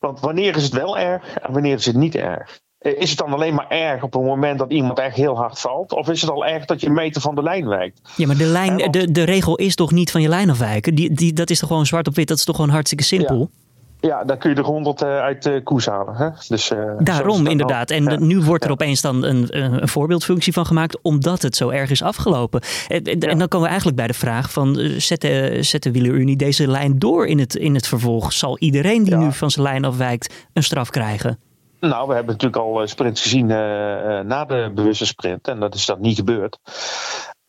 Want 0.00 0.20
wanneer 0.20 0.56
is 0.56 0.62
het 0.62 0.72
wel 0.72 0.98
erg 0.98 1.36
en 1.36 1.52
wanneer 1.52 1.74
is 1.74 1.86
het 1.86 1.96
niet 1.96 2.14
erg? 2.14 2.60
Eh, 2.78 3.00
is 3.00 3.10
het 3.10 3.18
dan 3.18 3.32
alleen 3.32 3.54
maar 3.54 3.68
erg 3.68 4.02
op 4.02 4.12
het 4.12 4.22
moment 4.22 4.58
dat 4.58 4.72
iemand 4.72 4.98
echt 4.98 5.16
heel 5.16 5.36
hard 5.36 5.58
valt? 5.58 5.92
Of 5.92 6.08
is 6.08 6.20
het 6.20 6.30
al 6.30 6.46
erg 6.46 6.64
dat 6.64 6.80
je 6.80 6.90
meter 6.90 7.20
van 7.20 7.34
de 7.34 7.42
lijn 7.42 7.68
wijkt? 7.68 8.00
Ja, 8.16 8.26
maar 8.26 8.36
de, 8.36 8.44
lijn, 8.44 8.90
de, 8.90 9.12
de 9.12 9.22
regel 9.22 9.56
is 9.56 9.74
toch 9.74 9.92
niet 9.92 10.10
van 10.10 10.20
je 10.20 10.28
lijn 10.28 10.50
afwijken? 10.50 10.94
Die, 10.94 11.12
die, 11.12 11.32
dat 11.32 11.50
is 11.50 11.58
toch 11.58 11.68
gewoon 11.68 11.86
zwart 11.86 12.08
op 12.08 12.14
wit? 12.14 12.28
Dat 12.28 12.38
is 12.38 12.44
toch 12.44 12.56
gewoon 12.56 12.70
hartstikke 12.70 13.04
simpel? 13.04 13.38
Ja, 13.38 13.69
dan 14.00 14.38
kun 14.38 14.50
je 14.50 14.56
er 14.56 14.64
honderd 14.64 15.02
uh, 15.02 15.18
uit 15.18 15.42
de 15.42 15.60
koers 15.64 15.86
halen. 15.86 16.14
Hè? 16.14 16.28
Dus, 16.48 16.70
uh, 16.70 16.92
Daarom 16.98 17.46
inderdaad. 17.46 17.90
En 17.90 18.26
nu 18.26 18.40
wordt 18.40 18.64
er 18.64 18.70
opeens 18.70 19.00
dan 19.00 19.24
een, 19.24 19.46
een, 19.50 19.88
voorbeeldfunctie 19.88 20.52
van 20.52 20.66
gemaakt, 20.66 20.98
omdat 21.02 21.42
het 21.42 21.56
zo 21.56 21.68
erg 21.68 21.90
is 21.90 22.02
afgelopen. 22.02 22.60
En, 22.88 23.02
en 23.04 23.38
dan 23.38 23.48
komen 23.48 23.60
we 23.60 23.66
eigenlijk 23.66 23.96
bij 23.96 24.06
de 24.06 24.14
vraag 24.14 24.52
van, 24.52 24.76
zet 24.96 25.20
de, 25.20 25.58
zet 25.60 25.82
de 25.82 25.92
Wielerunie 25.92 26.36
deze 26.36 26.68
lijn 26.68 26.98
door 26.98 27.26
in 27.26 27.38
het, 27.38 27.54
in 27.54 27.74
het 27.74 27.86
vervolg? 27.86 28.32
Zal 28.32 28.58
iedereen 28.58 29.04
die 29.04 29.16
nu 29.16 29.32
van 29.32 29.50
zijn 29.50 29.64
lijn 29.64 29.84
afwijkt 29.84 30.48
een 30.52 30.62
straf 30.62 30.90
krijgen? 30.90 31.38
Nou, 31.80 32.08
we 32.08 32.14
hebben 32.14 32.32
natuurlijk 32.32 32.62
al 32.62 32.86
sprints 32.86 33.22
gezien 33.22 33.46
na 33.46 34.44
de 34.44 34.70
bewuste 34.74 35.06
sprint. 35.06 35.48
En 35.48 35.60
dat 35.60 35.74
is 35.74 35.86
dat 35.86 36.00
niet 36.00 36.16
gebeurd. 36.16 36.58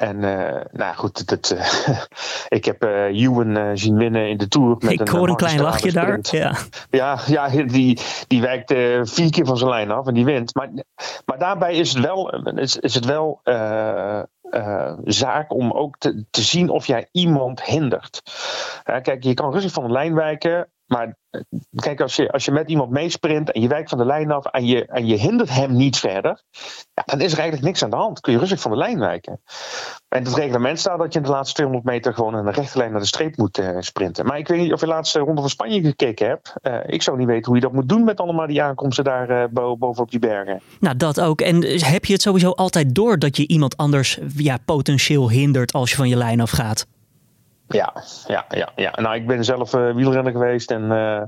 En 0.01 0.23
uh, 0.23 0.61
nou 0.71 0.95
goed, 0.95 1.27
dat, 1.27 1.55
uh, 1.55 2.01
ik 2.57 2.65
heb 2.65 2.83
uh, 2.83 3.21
Ewan 3.23 3.77
zien 3.77 3.97
winnen 3.97 4.29
in 4.29 4.37
de 4.37 4.47
Tour. 4.47 4.75
Met 4.79 4.91
ik 4.91 5.07
hoor 5.07 5.29
een, 5.29 5.35
klein 5.35 5.61
lachje 5.61 5.91
daar. 5.91 6.19
Ja, 6.21 6.55
ja, 6.89 7.19
ja 7.27 7.47
die, 7.63 7.99
die 8.27 8.41
wijkt 8.41 8.73
vier 9.09 9.31
keer 9.31 9.45
van 9.45 9.57
zijn 9.57 9.69
lijn 9.69 9.91
af 9.91 10.07
en 10.07 10.13
die 10.13 10.25
wint. 10.25 10.55
Maar, 10.55 10.69
maar 11.25 11.39
daarbij 11.39 11.75
is 11.75 11.93
het 11.93 12.05
wel, 12.05 12.29
is, 12.55 12.77
is 12.77 12.93
het 12.93 13.05
wel 13.05 13.41
zaak 15.03 15.53
om 15.53 15.71
ook 15.71 15.97
te, 15.97 16.25
te 16.29 16.41
zien 16.41 16.69
of 16.69 16.85
jij 16.85 17.07
iemand 17.11 17.63
hindert. 17.63 18.21
kijk, 18.83 19.23
je 19.23 19.33
kan 19.33 19.51
rustig 19.51 19.71
van 19.71 19.83
de 19.83 19.91
lijn 19.91 20.13
wijken. 20.13 20.67
Maar 20.91 21.15
kijk, 21.75 22.01
als 22.01 22.15
je, 22.15 22.31
als 22.31 22.45
je 22.45 22.51
met 22.51 22.69
iemand 22.69 22.89
meesprint 22.89 23.51
en 23.51 23.61
je 23.61 23.67
wijkt 23.67 23.89
van 23.89 23.97
de 23.97 24.05
lijn 24.05 24.31
af 24.31 24.45
en 24.45 24.65
je, 24.65 24.85
en 24.85 25.05
je 25.05 25.15
hindert 25.15 25.49
hem 25.49 25.75
niet 25.75 25.97
verder, 25.97 26.43
ja, 26.93 27.03
dan 27.05 27.21
is 27.21 27.31
er 27.31 27.39
eigenlijk 27.39 27.67
niks 27.67 27.83
aan 27.83 27.89
de 27.89 27.95
hand. 27.95 28.19
Kun 28.19 28.33
je 28.33 28.39
rustig 28.39 28.61
van 28.61 28.71
de 28.71 28.77
lijn 28.77 28.99
wijken. 28.99 29.41
En 30.07 30.23
het 30.23 30.35
reglement 30.35 30.79
staat 30.79 30.97
dat 30.97 31.13
je 31.13 31.19
in 31.19 31.25
de 31.25 31.31
laatste 31.31 31.55
200 31.55 31.89
meter 31.89 32.13
gewoon 32.13 32.37
in 32.37 32.45
een 32.45 32.53
rechte 32.53 32.77
lijn 32.77 32.91
naar 32.91 32.99
de 32.99 33.05
streep 33.05 33.37
moet 33.37 33.59
uh, 33.59 33.75
sprinten. 33.79 34.25
Maar 34.25 34.37
ik 34.37 34.47
weet 34.47 34.59
niet 34.59 34.73
of 34.73 34.79
je 34.79 34.85
de 34.85 34.91
laatste 34.91 35.19
ronde 35.19 35.41
van 35.41 35.49
Spanje 35.49 35.81
gekeken 35.81 36.27
hebt. 36.27 36.53
Uh, 36.61 36.77
ik 36.85 37.01
zou 37.01 37.17
niet 37.17 37.27
weten 37.27 37.45
hoe 37.45 37.55
je 37.55 37.61
dat 37.61 37.73
moet 37.73 37.89
doen 37.89 38.03
met 38.03 38.19
allemaal 38.19 38.47
die 38.47 38.61
aankomsten 38.61 39.03
daar 39.03 39.29
uh, 39.29 39.43
bovenop 39.77 40.11
die 40.11 40.19
bergen. 40.19 40.61
Nou, 40.79 40.97
dat 40.97 41.21
ook. 41.21 41.41
En 41.41 41.63
heb 41.79 42.05
je 42.05 42.13
het 42.13 42.21
sowieso 42.21 42.49
altijd 42.49 42.95
door 42.95 43.19
dat 43.19 43.37
je 43.37 43.47
iemand 43.47 43.77
anders 43.77 44.19
ja, 44.35 44.57
potentieel 44.65 45.29
hindert 45.29 45.73
als 45.73 45.89
je 45.89 45.95
van 45.95 46.09
je 46.09 46.15
lijn 46.15 46.41
afgaat? 46.41 46.85
Ja, 47.73 47.93
ja, 48.27 48.45
ja, 48.49 48.69
ja. 48.75 48.91
Nou, 49.01 49.15
ik 49.15 49.27
ben 49.27 49.43
zelf 49.43 49.73
uh, 49.73 49.93
wielrenner 49.95 50.31
geweest 50.31 50.71
en, 50.71 50.83
uh, 50.83 51.21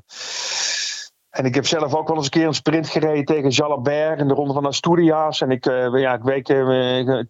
en 1.29 1.45
ik 1.45 1.55
heb 1.55 1.65
zelf 1.65 1.95
ook 1.95 2.07
wel 2.07 2.17
eens 2.17 2.25
een 2.25 2.31
keer 2.31 2.47
een 2.47 2.53
sprint 2.53 2.89
gereden 2.89 3.25
tegen 3.25 3.49
Jalabert 3.49 4.19
in 4.19 4.27
de 4.27 4.33
ronde 4.33 4.53
van 4.53 4.65
Asturias. 4.65 5.41
En 5.41 5.51
ik, 5.51 5.65
uh, 5.65 6.01
ja, 6.01 6.13
ik 6.13 6.21
week 6.23 6.45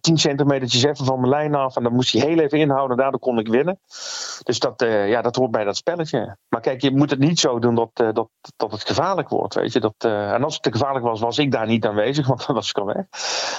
10 0.00 0.18
centimeter 0.18 0.88
even 0.88 1.04
van 1.04 1.20
mijn 1.20 1.30
lijn 1.30 1.54
af 1.54 1.76
en 1.76 1.82
dan 1.82 1.92
moest 1.92 2.12
hij 2.12 2.22
heel 2.22 2.38
even 2.38 2.58
inhouden. 2.58 2.96
Daardoor 2.96 3.20
kon 3.20 3.38
ik 3.38 3.48
winnen. 3.48 3.78
Dus 4.42 4.58
dat, 4.58 4.84
ja, 4.86 5.22
dat 5.22 5.36
hoort 5.36 5.50
bij 5.50 5.64
dat 5.64 5.76
spelletje. 5.76 6.36
Maar 6.48 6.60
kijk, 6.60 6.82
je 6.82 6.96
moet 6.96 7.10
het 7.10 7.18
niet 7.18 7.40
zo 7.40 7.58
doen 7.58 7.74
dat, 7.74 7.90
dat, 7.94 8.28
dat 8.56 8.70
het 8.70 8.86
gevaarlijk 8.86 9.28
wordt. 9.28 9.54
Weet 9.54 9.72
je? 9.72 9.80
Dat, 9.80 9.94
en 9.98 10.44
als 10.44 10.54
het 10.54 10.62
te 10.62 10.72
gevaarlijk 10.72 11.04
was, 11.04 11.20
was 11.20 11.38
ik 11.38 11.52
daar 11.52 11.66
niet 11.66 11.86
aanwezig, 11.86 12.26
want 12.26 12.46
dan 12.46 12.54
was 12.54 12.68
ik 12.68 12.78
al 12.78 12.86
weg. 12.86 13.04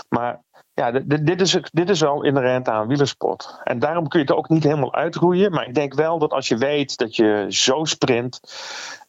Maar 0.09 0.43
ja, 0.75 0.91
dit 1.21 1.41
is, 1.41 1.59
dit 1.71 1.89
is 1.89 1.99
wel 1.99 2.23
inherent 2.23 2.69
aan 2.69 2.87
wielersport. 2.87 3.59
En 3.63 3.79
daarom 3.79 4.07
kun 4.07 4.19
je 4.19 4.25
het 4.25 4.35
ook 4.35 4.49
niet 4.49 4.63
helemaal 4.63 4.93
uitroeien. 4.93 5.51
Maar 5.51 5.67
ik 5.67 5.73
denk 5.73 5.93
wel 5.93 6.19
dat 6.19 6.31
als 6.31 6.47
je 6.47 6.57
weet 6.57 6.97
dat 6.97 7.15
je 7.15 7.45
zo 7.49 7.83
sprint 7.83 8.39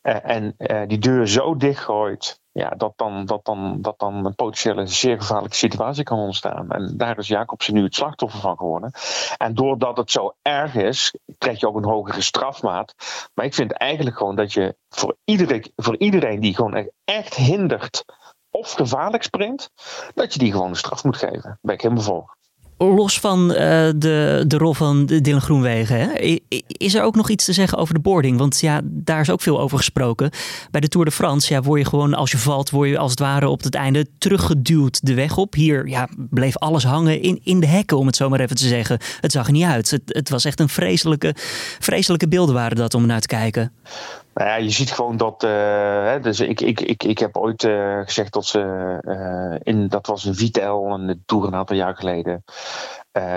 eh, 0.03 0.17
en 0.23 0.55
eh, 0.57 0.83
die 0.87 0.99
deur 0.99 1.29
zo 1.29 1.57
dichtgooit, 1.57 2.41
ja, 2.53 2.69
dat, 2.69 2.93
dan, 2.97 3.27
dat, 3.27 3.45
dan, 3.45 3.79
dat 3.81 3.99
dan 3.99 4.27
een 4.27 4.35
potentiële 4.35 4.87
zeer 4.87 5.21
gevaarlijke 5.21 5.57
situatie 5.57 6.05
kan 6.05 6.19
ontstaan. 6.19 6.71
En 6.71 6.97
daar 6.97 7.19
is 7.19 7.29
Jacobsen 7.29 7.75
nu 7.75 7.83
het 7.83 7.95
slachtoffer 7.95 8.41
van 8.41 8.57
geworden. 8.57 8.93
En 9.37 9.55
doordat 9.55 9.97
het 9.97 10.11
zo 10.11 10.35
erg 10.43 10.75
is, 10.75 11.15
krijg 11.39 11.61
je 11.61 11.69
ook 11.69 11.77
een 11.77 11.85
hogere 11.85 12.21
strafmaat. 12.21 12.95
Maar 13.35 13.45
ik 13.45 13.55
vind 13.55 13.73
eigenlijk 13.73 14.17
gewoon 14.17 14.37
dat 14.37 14.53
je 14.53 14.77
voor, 14.89 15.17
iedereen, 15.25 15.73
voor 15.77 15.97
iedereen 15.97 16.41
die 16.41 16.55
gewoon 16.55 16.91
echt 17.05 17.35
hindert 17.35 18.05
of 18.57 18.73
gevaarlijk 18.73 19.23
sprint, 19.23 19.71
dat 20.15 20.33
je 20.33 20.39
die 20.39 20.53
gewoon 20.53 20.69
een 20.69 20.77
straf 20.77 21.05
moet 21.05 21.17
geven. 21.17 21.43
Daar 21.43 21.59
ben 21.61 21.75
ik 21.75 21.81
helemaal 21.81 22.05
voor. 22.05 22.37
Los 22.79 23.21
van 23.21 23.51
uh, 23.51 23.57
de, 23.97 24.45
de 24.47 24.57
rol 24.57 24.73
van 24.73 25.07
Dylan 25.07 25.41
Groenwegen, 25.41 25.99
hè? 25.99 26.39
is 26.67 26.95
er 26.95 27.03
ook 27.03 27.15
nog 27.15 27.31
iets 27.31 27.45
te 27.45 27.53
zeggen 27.53 27.79
over 27.79 27.95
de 27.95 28.01
boarding? 28.01 28.39
Want 28.39 28.61
ja, 28.61 28.81
daar 28.85 29.21
is 29.21 29.31
ook 29.31 29.41
veel 29.41 29.61
over 29.61 29.79
gesproken. 29.79 30.31
Bij 30.71 30.81
de 30.81 30.89
Tour 30.89 31.07
de 31.07 31.13
France 31.13 31.53
ja, 31.53 31.63
word 31.63 31.81
je 31.81 31.87
gewoon, 31.87 32.15
als 32.15 32.31
je 32.31 32.39
valt, 32.39 32.71
word 32.71 32.89
je 32.89 32.99
als 32.99 33.11
het 33.11 33.21
ware 33.21 33.49
op 33.49 33.63
het 33.63 33.75
einde 33.75 34.07
teruggeduwd 34.19 35.07
de 35.07 35.15
weg 35.15 35.37
op. 35.37 35.55
Hier 35.55 35.89
ja, 35.89 36.09
bleef 36.17 36.57
alles 36.57 36.85
hangen 36.85 37.23
in, 37.23 37.41
in 37.45 37.61
de 37.61 37.67
hekken, 37.67 37.99
om 37.99 38.07
het 38.07 38.17
zo 38.17 38.29
maar 38.29 38.41
even 38.41 38.57
te 38.57 38.69
zeggen. 38.69 38.99
Het 39.21 39.33
zag 39.33 39.47
er 39.47 39.53
niet 39.53 39.65
uit. 39.65 39.91
Het, 39.91 40.03
het 40.07 40.29
was 40.29 40.45
echt 40.45 40.61
een 40.61 40.69
vreselijke, 40.69 41.35
vreselijke 41.79 42.29
beelden 42.29 42.55
waren 42.55 42.77
dat 42.77 42.95
om 42.95 43.07
naar 43.07 43.21
te 43.21 43.27
kijken. 43.27 43.73
Nou 44.37 44.49
ja, 44.49 44.57
je 44.57 44.71
ziet 44.71 44.93
gewoon 44.93 45.17
dat. 45.17 45.43
Uh, 45.43 45.51
hè, 46.05 46.21
dus 46.21 46.41
ik, 46.41 46.61
ik, 46.61 46.81
ik, 46.81 47.03
ik 47.03 47.19
heb 47.19 47.37
ooit 47.37 47.63
uh, 47.63 48.01
gezegd 48.05 48.33
dat 48.33 48.47
ze. 48.47 48.61
Uh, 49.01 49.75
in, 49.75 49.89
dat 49.89 50.07
was 50.07 50.25
een 50.25 50.35
Vitel, 50.35 50.91
een 50.91 51.23
tour 51.27 51.47
een 51.47 51.55
aantal 51.55 51.77
jaar 51.77 51.97
geleden. 51.97 52.45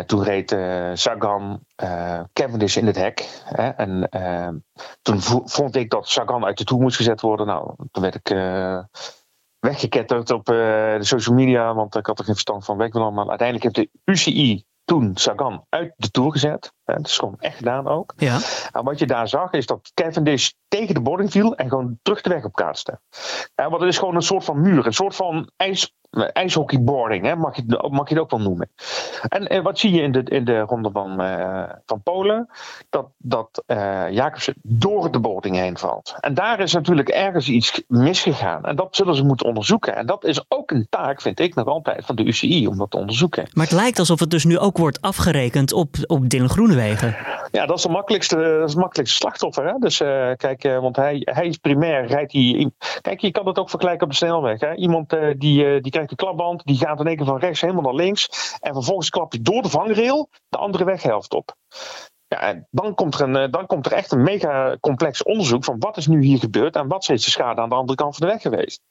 toen 0.06 0.24
reed 0.24 0.58
Sagan 0.94 1.66
Cavendish 2.34 2.76
in 2.76 2.86
het 2.86 2.96
hek. 2.96 3.42
Hè, 3.44 3.70
en 3.70 4.10
toen 5.02 5.22
vond 5.46 5.76
ik 5.76 5.90
dat 5.90 6.08
Sagan 6.08 6.46
uit 6.46 6.58
de 6.58 6.64
tour 6.64 6.82
moest 6.82 6.98
gezet 6.98 7.22
worden. 7.22 7.46
Nou, 7.46 7.74
toen 7.92 8.04
werd 8.04 8.16
ik 8.16 8.28
weggeketterd 9.60 10.32
op 10.32 10.46
de 10.46 10.98
social 11.00 11.36
media, 11.36 11.74
want 11.74 11.96
ik 11.96 12.06
had 12.06 12.20
er 12.20 12.26
geen 12.26 12.34
verstand 12.34 12.66
van 12.66 12.78
weg. 12.78 12.92
Maar 12.92 13.30
uiteindelijk 13.30 13.64
heeft 13.64 13.76
de 13.76 14.12
UCI 14.12 14.64
toen 14.84 15.12
Sagan 15.18 15.66
uit 15.70 15.94
de 15.96 16.12
tour 16.12 16.32
gezet. 16.32 16.74
Het 16.96 17.08
is 17.08 17.18
gewoon 17.18 17.36
echt 17.40 17.58
gedaan 17.58 17.88
ook. 17.88 18.14
Ja. 18.18 18.40
En 18.72 18.84
wat 18.84 19.00
je 19.00 19.08
daar 19.08 19.28
zag 19.28 19.52
is 19.52 19.66
dat 19.66 19.92
Cavendish 19.94 20.52
tegen 20.68 20.94
de 20.94 21.02
boarding 21.02 21.32
viel 21.32 21.56
en 21.56 21.70
gewoon 21.70 22.00
terug 22.02 22.22
de 22.22 22.30
weg 22.30 22.44
op 22.44 22.54
kaatste. 22.54 23.00
Ja, 23.56 23.70
want 23.70 23.82
het 23.82 23.92
is 23.92 23.98
gewoon 23.98 24.16
een 24.16 24.22
soort 24.22 24.44
van 24.44 24.62
muur, 24.62 24.86
een 24.86 24.94
soort 24.94 25.16
van 25.16 25.50
ijs, 25.58 25.94
ijshockeyboarding, 26.34 27.26
hè, 27.26 27.36
mag, 27.36 27.56
je, 27.56 27.88
mag 27.92 28.10
je 28.10 28.14
het 28.14 28.24
ook 28.24 28.30
wel 28.30 28.40
noemen. 28.40 28.70
En, 29.28 29.48
en 29.48 29.64
wat 29.64 29.80
zie 29.80 29.92
je 29.92 30.02
in 30.02 30.12
de, 30.12 30.24
in 30.24 30.46
de 30.46 30.60
ronde 30.60 30.92
van, 30.92 31.22
uh, 31.22 31.64
van 31.86 32.02
Polen? 32.04 32.50
Dat, 32.90 33.08
dat 33.18 33.64
uh, 33.68 34.12
Jacobsen 34.12 34.54
door 34.62 35.12
de 35.12 35.20
boarding 35.20 35.56
heen 35.56 35.78
valt. 35.78 36.16
En 36.20 36.34
daar 36.34 36.60
is 36.60 36.74
natuurlijk 36.74 37.10
ergens 37.10 37.50
iets 37.50 37.84
misgegaan. 37.88 38.66
En 38.66 38.76
dat 38.76 38.96
zullen 38.96 39.16
ze 39.16 39.24
moeten 39.24 39.48
onderzoeken. 39.48 39.96
En 39.96 40.06
dat 40.06 40.24
is 40.24 40.46
ook 40.48 40.72
een 40.72 40.88
taak, 40.90 41.22
vind 41.22 41.40
ik 41.40 41.56
nog 41.56 41.68
altijd, 41.68 42.06
van 42.06 42.16
de 42.16 42.24
UCI 42.24 42.68
om 42.68 42.78
dat 42.78 42.92
te 42.92 42.98
onderzoeken. 42.98 43.48
Maar 43.54 43.66
het 43.66 43.74
lijkt 43.74 44.00
alsof 44.00 44.20
het 44.20 44.30
dus 44.30 44.46
nu 44.46 44.58
ook 44.58 44.78
wordt 44.78 45.02
afgerekend 45.02 45.74
op, 45.74 45.96
op 46.06 46.30
Dylan 46.30 46.50
Groenewegen. 46.50 46.79
Ja, 47.52 47.66
dat 47.66 47.78
is 47.78 47.84
de 47.84 47.90
makkelijkste, 47.90 48.36
dat 48.36 48.68
is 48.68 48.74
het 48.74 48.82
makkelijkste 48.82 49.18
slachtoffer. 49.18 49.66
Hè? 49.66 49.74
Dus 49.80 50.02
uh, 50.02 50.32
kijk, 50.36 50.64
uh, 50.64 50.80
want 50.80 50.96
hij, 50.96 51.22
hij 51.24 51.48
is 51.48 51.58
primair, 51.58 52.06
rijdt 52.06 52.32
hij. 52.32 52.72
Kijk, 53.02 53.20
je 53.20 53.32
kan 53.32 53.48
het 53.48 53.60
ook 53.60 53.70
vergelijken 53.70 54.04
op 54.04 54.10
de 54.10 54.18
snelweg. 54.18 54.60
Hè? 54.60 54.74
Iemand 54.76 55.14
uh, 55.14 55.34
die, 55.38 55.82
die 55.82 55.92
krijgt 55.92 56.12
een 56.12 56.18
klapband, 56.18 56.66
die 56.66 56.78
gaat 56.78 57.00
in 57.00 57.08
één 57.08 57.16
keer 57.16 57.26
van 57.26 57.40
rechts 57.40 57.62
helemaal 57.62 57.84
naar 57.84 57.94
links. 57.94 58.56
En 58.60 58.74
vervolgens 58.74 59.10
klap 59.10 59.34
je 59.34 59.42
door 59.42 59.62
de 59.62 59.70
vangrail 59.70 60.30
de 60.50 60.58
andere 60.58 60.84
weghelft 60.84 61.34
op. 61.34 61.56
Ja, 62.30 62.64
dan 62.72 62.96
komt, 62.96 63.20
er 63.20 63.36
een, 63.36 63.52
dan 63.52 63.66
komt 63.66 63.86
er 63.86 63.92
echt 63.92 64.12
een 64.12 64.24
mega 64.24 64.78
complex 64.80 65.24
onderzoek 65.24 65.64
van 65.64 65.80
wat 65.80 65.98
is 65.98 66.08
nu 66.08 66.24
hier 66.24 66.40
gebeurd 66.40 66.76
en 66.76 66.88
wat 66.88 67.10
is 67.10 67.24
de 67.24 67.32
schade 67.32 67.62
aan 67.62 67.70
de 67.70 67.76
andere 67.76 67.98
kant 67.98 68.16
van 68.16 68.28
de 68.28 68.34
weg 68.34 68.42
geweest. 68.42 68.82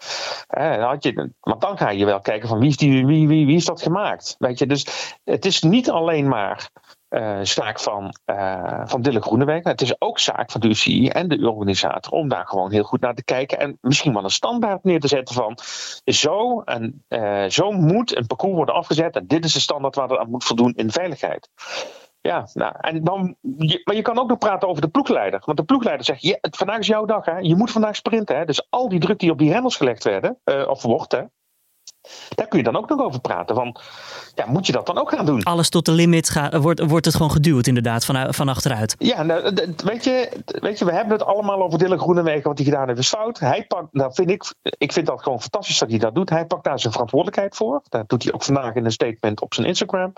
Eh, 0.47 0.85
had 0.87 1.02
je, 1.02 1.30
maar 1.40 1.59
dan 1.59 1.78
ga 1.78 1.90
je 1.90 2.04
wel 2.04 2.21
kijken 2.21 2.49
van 2.49 2.59
wie 2.59 2.68
is, 2.68 2.76
die, 2.76 3.07
wie, 3.07 3.28
wie, 3.28 3.47
wie 3.47 3.57
is 3.57 3.64
dat 3.64 3.83
gemaakt. 3.83 4.35
Weet 4.38 4.59
je, 4.59 4.66
dus 4.66 4.87
het 5.25 5.45
is 5.45 5.62
niet 5.62 5.90
alleen 5.90 6.28
maar 6.28 6.71
uh, 7.11 7.38
zaak 7.43 7.81
van, 7.81 8.15
uh, 8.27 8.83
van 8.85 9.03
Dille 9.03 9.21
Groeneweg. 9.21 9.65
Het 9.65 9.81
is 9.81 10.00
ook 10.00 10.19
zaak 10.19 10.50
van 10.50 10.61
de 10.61 10.69
UCI 10.69 11.09
en 11.09 11.29
de 11.29 11.50
organisator 11.50 12.12
om 12.12 12.29
daar 12.29 12.47
gewoon 12.47 12.71
heel 12.71 12.83
goed 12.83 13.00
naar 13.00 13.15
te 13.15 13.25
kijken. 13.25 13.59
En 13.59 13.79
misschien 13.81 14.12
wel 14.12 14.25
een 14.25 14.31
standaard 14.31 14.85
neer 14.85 15.00
te 15.00 15.09
zetten 15.09 15.35
van 15.35 15.59
zo, 16.05 16.61
en, 16.61 17.05
uh, 17.09 17.45
zo 17.45 17.71
moet 17.71 18.17
een 18.17 18.27
parcours 18.27 18.55
worden 18.55 18.75
afgezet. 18.75 19.17
En 19.17 19.27
dit 19.27 19.45
is 19.45 19.53
de 19.53 19.61
standaard 19.61 19.95
waar 19.95 20.09
het 20.09 20.19
aan 20.19 20.31
moet 20.31 20.45
voldoen 20.45 20.73
in 20.75 20.91
veiligheid. 20.91 21.49
Ja, 22.21 22.49
nou, 22.53 22.75
en 22.81 23.05
dan, 23.05 23.37
maar 23.85 23.95
je 23.95 24.03
kan 24.03 24.19
ook 24.19 24.29
nog 24.29 24.38
praten 24.38 24.69
over 24.69 24.83
de 24.83 24.88
ploegleider. 24.88 25.43
Want 25.45 25.59
de 25.59 25.65
ploegleider 25.65 26.05
zegt: 26.05 26.38
vandaag 26.57 26.79
is 26.79 26.87
jouw 26.87 27.05
dag, 27.05 27.25
hè? 27.25 27.38
je 27.38 27.57
moet 27.57 27.71
vandaag 27.71 27.97
sprinten. 27.97 28.37
Hè? 28.37 28.45
Dus 28.45 28.67
al 28.71 28.88
die 28.88 29.00
druk 29.00 29.19
die 29.19 29.31
op 29.31 29.38
die 29.38 29.53
renners 29.53 29.77
gelegd 29.77 30.05
werden, 30.05 30.38
uh, 30.45 30.69
of 30.69 30.83
wordt, 30.83 31.12
hè, 31.12 31.23
daar 32.29 32.49
kun 32.49 32.59
je 32.59 32.65
dan 32.65 32.77
ook 32.77 32.88
nog 32.88 33.00
over 33.00 33.21
praten. 33.21 33.55
Van, 33.55 33.77
ja, 34.35 34.47
moet 34.47 34.67
je 34.67 34.73
dat 34.73 34.87
dan 34.87 34.99
ook 34.99 35.11
gaan 35.11 35.27
doen? 35.27 35.43
Alles 35.43 35.69
tot 35.69 35.85
de 35.85 35.93
limit 35.93 36.33
wordt, 36.50 36.81
wordt 36.81 37.05
het 37.05 37.15
gewoon 37.15 37.31
geduwd, 37.31 37.67
inderdaad, 37.67 38.05
van, 38.05 38.35
van 38.35 38.49
achteruit. 38.49 38.95
Ja, 38.99 39.23
nou, 39.23 39.55
weet, 39.85 40.05
je, 40.05 40.43
weet 40.45 40.79
je, 40.79 40.85
we 40.85 40.93
hebben 40.93 41.12
het 41.12 41.27
allemaal 41.27 41.62
over 41.62 41.79
Dylan 41.79 41.99
Groenewegen, 41.99 42.43
wat 42.43 42.59
hij 42.59 42.67
gedaan 42.67 42.87
heeft 42.87 42.99
is 42.99 43.09
fout. 43.09 43.38
Hij 43.38 43.65
pakt, 43.67 43.93
nou 43.93 44.12
vind 44.15 44.31
ik, 44.31 44.55
ik 44.62 44.93
vind 44.93 45.07
dat 45.07 45.23
gewoon 45.23 45.41
fantastisch 45.41 45.79
dat 45.79 45.91
hij 45.91 45.99
dat 45.99 46.15
doet. 46.15 46.31
Hij 46.31 46.47
pakt 46.47 46.65
daar 46.65 46.81
zijn 46.81 46.93
verantwoordelijkheid 46.93 47.57
voor. 47.57 47.83
Dat 47.88 48.09
doet 48.09 48.23
hij 48.23 48.33
ook 48.33 48.43
vandaag 48.43 48.75
in 48.75 48.85
een 48.85 48.93
statement 48.93 49.41
op 49.41 49.55
zijn 49.55 49.67
Instagram. 49.67 50.12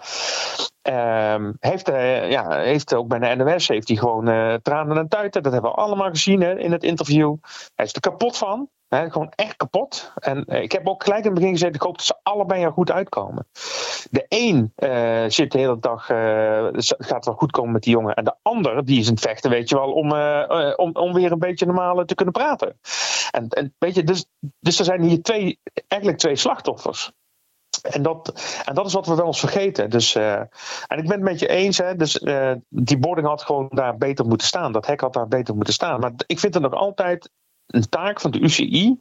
Um, 0.83 1.57
heeft, 1.61 1.89
uh, 1.89 2.31
ja, 2.31 2.59
heeft 2.59 2.95
ook 2.95 3.09
bij 3.09 3.19
de 3.19 3.45
NOS 3.45 3.69
heeft 3.69 3.89
hij 3.89 3.97
gewoon 3.97 4.29
uh, 4.29 4.55
tranen 4.55 4.97
en 4.97 5.09
tuiten. 5.09 5.43
Dat 5.43 5.53
hebben 5.53 5.71
we 5.71 5.77
allemaal 5.77 6.11
gezien 6.11 6.41
hè, 6.41 6.59
in 6.59 6.73
het 6.73 6.83
interview. 6.83 7.37
Hij 7.75 7.85
is 7.85 7.95
er 7.95 8.01
kapot 8.01 8.37
van. 8.37 8.69
Gewoon 8.91 9.33
echt 9.35 9.57
kapot. 9.57 10.13
En 10.15 10.45
uh, 10.49 10.63
ik 10.63 10.73
heb 10.73 10.89
ook 10.89 11.03
gelijk 11.03 11.25
in 11.25 11.31
het 11.31 11.39
begin 11.39 11.53
gezegd: 11.53 11.75
ik 11.75 11.83
hoop 11.83 11.97
dat 11.97 12.07
ze 12.07 12.19
allebei 12.23 12.63
er 12.63 12.73
goed 12.73 12.91
uitkomen. 12.91 13.47
De 14.11 14.27
een 14.29 14.73
zit 15.33 15.53
de 15.53 15.59
hele 15.59 15.79
dag, 15.79 16.07
gaat 16.99 17.25
wel 17.25 17.35
goed 17.35 17.51
komen 17.51 17.73
met 17.73 17.83
die 17.83 17.93
jongen. 17.93 18.15
En 18.15 18.25
de 18.25 18.35
ander 18.43 18.85
die 18.85 19.01
is 19.01 19.07
in 19.07 19.13
het 19.13 19.23
vechten, 19.23 19.51
weet 19.51 19.69
je 19.69 19.75
wel, 19.75 19.93
om, 19.93 20.13
om, 20.77 20.91
om 20.93 21.13
weer 21.13 21.33
een 21.33 21.39
beetje 21.39 21.67
normaal 21.67 22.05
te 22.05 22.15
kunnen 22.15 22.35
praten. 22.35 22.79
En, 23.31 23.49
en 23.49 23.75
weet 23.79 23.95
je, 23.95 24.05
dus, 24.05 24.27
dus 24.61 24.79
er 24.79 24.85
zijn 24.85 25.03
hier 25.03 25.23
twee, 25.23 25.61
eigenlijk 25.89 26.21
twee 26.21 26.37
slachtoffers. 26.37 27.13
En 27.83 28.03
dat, 28.03 28.33
en 28.65 28.75
dat 28.75 28.87
is 28.87 28.93
wat 28.93 29.07
we 29.07 29.15
wel 29.15 29.27
eens 29.27 29.41
vergeten. 29.41 29.91
Dus, 29.91 30.15
en 30.15 30.49
ik 30.89 31.09
ben 31.09 31.11
het 31.11 31.21
met 31.21 31.39
je 31.39 31.49
eens. 31.49 31.79
Hè, 31.79 31.97
dus, 31.97 32.25
die 32.69 32.99
boarding 32.99 33.27
had 33.27 33.43
gewoon 33.43 33.69
daar 33.71 33.97
beter 33.97 34.27
moeten 34.27 34.47
staan. 34.47 34.73
Dat 34.73 34.87
hek 34.87 35.01
had 35.01 35.13
daar 35.13 35.29
beter 35.29 35.55
moeten 35.55 35.75
staan. 35.75 36.01
Maar 36.01 36.13
ik 36.27 36.39
vind 36.39 36.55
het 36.55 36.63
nog 36.63 36.75
altijd 36.75 37.31
een 37.71 37.89
taak 37.89 38.21
van 38.21 38.31
de 38.31 38.41
UCI 38.41 38.99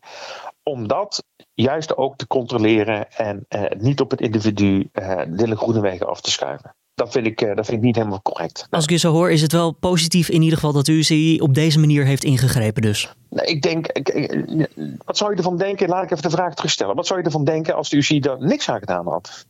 om 0.64 0.88
dat 0.88 1.24
juist 1.54 1.98
ook 1.98 2.16
te 2.16 2.28
controleren 2.28 3.12
en 3.12 3.46
uh, 3.50 3.64
niet 3.78 4.02
op 4.02 4.12
het 4.12 4.22
individu 4.22 4.90
uh, 4.94 5.22
Dylan 5.28 5.58
Groenewegen 5.58 6.08
af 6.08 6.22
te 6.22 6.32
schuiven. 6.32 6.76
Dat 6.94 7.12
vind, 7.12 7.26
ik, 7.26 7.42
uh, 7.42 7.56
dat 7.56 7.66
vind 7.66 7.78
ik 7.78 7.84
niet 7.84 7.96
helemaal 7.96 8.22
correct. 8.22 8.68
Als 8.70 8.84
ik 8.84 8.90
je 8.90 8.98
zo 8.98 9.12
hoor, 9.12 9.32
is 9.32 9.42
het 9.42 9.52
wel 9.52 9.72
positief 9.72 10.30
in 10.30 10.42
ieder 10.42 10.58
geval 10.58 10.74
dat 10.74 10.86
de 10.86 10.92
UCI 10.92 11.40
op 11.40 11.54
deze 11.54 11.80
manier 11.80 12.06
heeft 12.06 12.24
ingegrepen 12.24 12.82
dus. 12.82 13.14
Nou, 13.30 13.48
ik 13.48 13.62
denk, 13.62 13.88
ik, 13.88 14.70
wat 15.06 15.18
zou 15.18 15.32
je 15.32 15.38
ervan 15.38 15.58
denken? 15.58 15.90
Laat 15.90 16.04
ik 16.04 16.12
even 16.12 16.24
de 16.24 16.30
vraag 16.30 16.54
terugstellen. 16.54 16.96
Wat 16.96 17.08
zou 17.08 17.20
je 17.20 17.26
ervan 17.26 17.44
denken 17.44 17.76
als 17.76 17.90
de 17.90 17.98
UCI 17.98 18.20
daar 18.20 18.40
niks 18.40 18.70
aan 18.70 18.80
gedaan 18.80 19.08
had? 19.08 19.46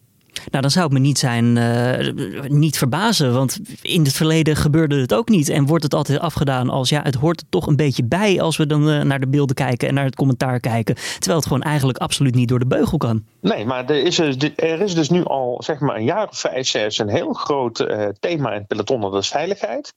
Nou, 0.51 0.61
dan 0.61 0.71
zou 0.71 0.85
het 0.85 0.93
me 0.93 0.99
niet 0.99 1.17
zijn, 1.17 1.55
uh, 1.55 2.47
niet 2.47 2.77
verbazen. 2.77 3.33
Want 3.33 3.59
in 3.81 4.03
het 4.03 4.13
verleden 4.13 4.55
gebeurde 4.55 4.99
het 4.99 5.13
ook 5.13 5.29
niet. 5.29 5.49
En 5.49 5.65
wordt 5.65 5.83
het 5.83 5.93
altijd 5.93 6.19
afgedaan 6.19 6.69
als 6.69 6.89
ja, 6.89 7.01
het 7.01 7.15
hoort 7.15 7.41
er 7.41 7.47
toch 7.49 7.67
een 7.67 7.75
beetje 7.75 8.03
bij 8.03 8.41
als 8.41 8.57
we 8.57 8.67
dan 8.67 8.89
uh, 8.89 9.01
naar 9.01 9.19
de 9.19 9.27
beelden 9.27 9.55
kijken 9.55 9.87
en 9.87 9.93
naar 9.93 10.05
het 10.05 10.15
commentaar 10.15 10.59
kijken. 10.59 10.95
Terwijl 10.95 11.37
het 11.37 11.47
gewoon 11.47 11.63
eigenlijk 11.63 11.97
absoluut 11.97 12.35
niet 12.35 12.47
door 12.47 12.59
de 12.59 12.67
beugel 12.67 12.97
kan. 12.97 13.23
Nee, 13.41 13.65
maar 13.65 13.89
er 13.89 14.03
is, 14.03 14.19
er 14.19 14.81
is 14.81 14.95
dus 14.95 15.09
nu 15.09 15.23
al 15.23 15.61
zeg 15.63 15.79
maar 15.79 15.95
een 15.95 16.03
jaar 16.03 16.27
of 16.27 16.39
vijf, 16.39 16.67
zes 16.67 16.97
een 16.97 17.09
heel 17.09 17.33
groot 17.33 17.79
uh, 17.79 18.07
thema 18.19 18.51
in 18.51 18.57
het 18.57 18.67
peloton, 18.67 19.01
dat 19.01 19.15
is 19.15 19.27
veiligheid. 19.27 19.93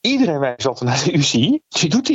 Iedereen 0.00 0.38
wijst 0.38 0.66
altijd 0.66 0.90
naar 0.90 1.04
de 1.04 1.12
UCI. 1.12 1.60
Je 1.68 1.88
doet 1.88 2.08
er 2.08 2.14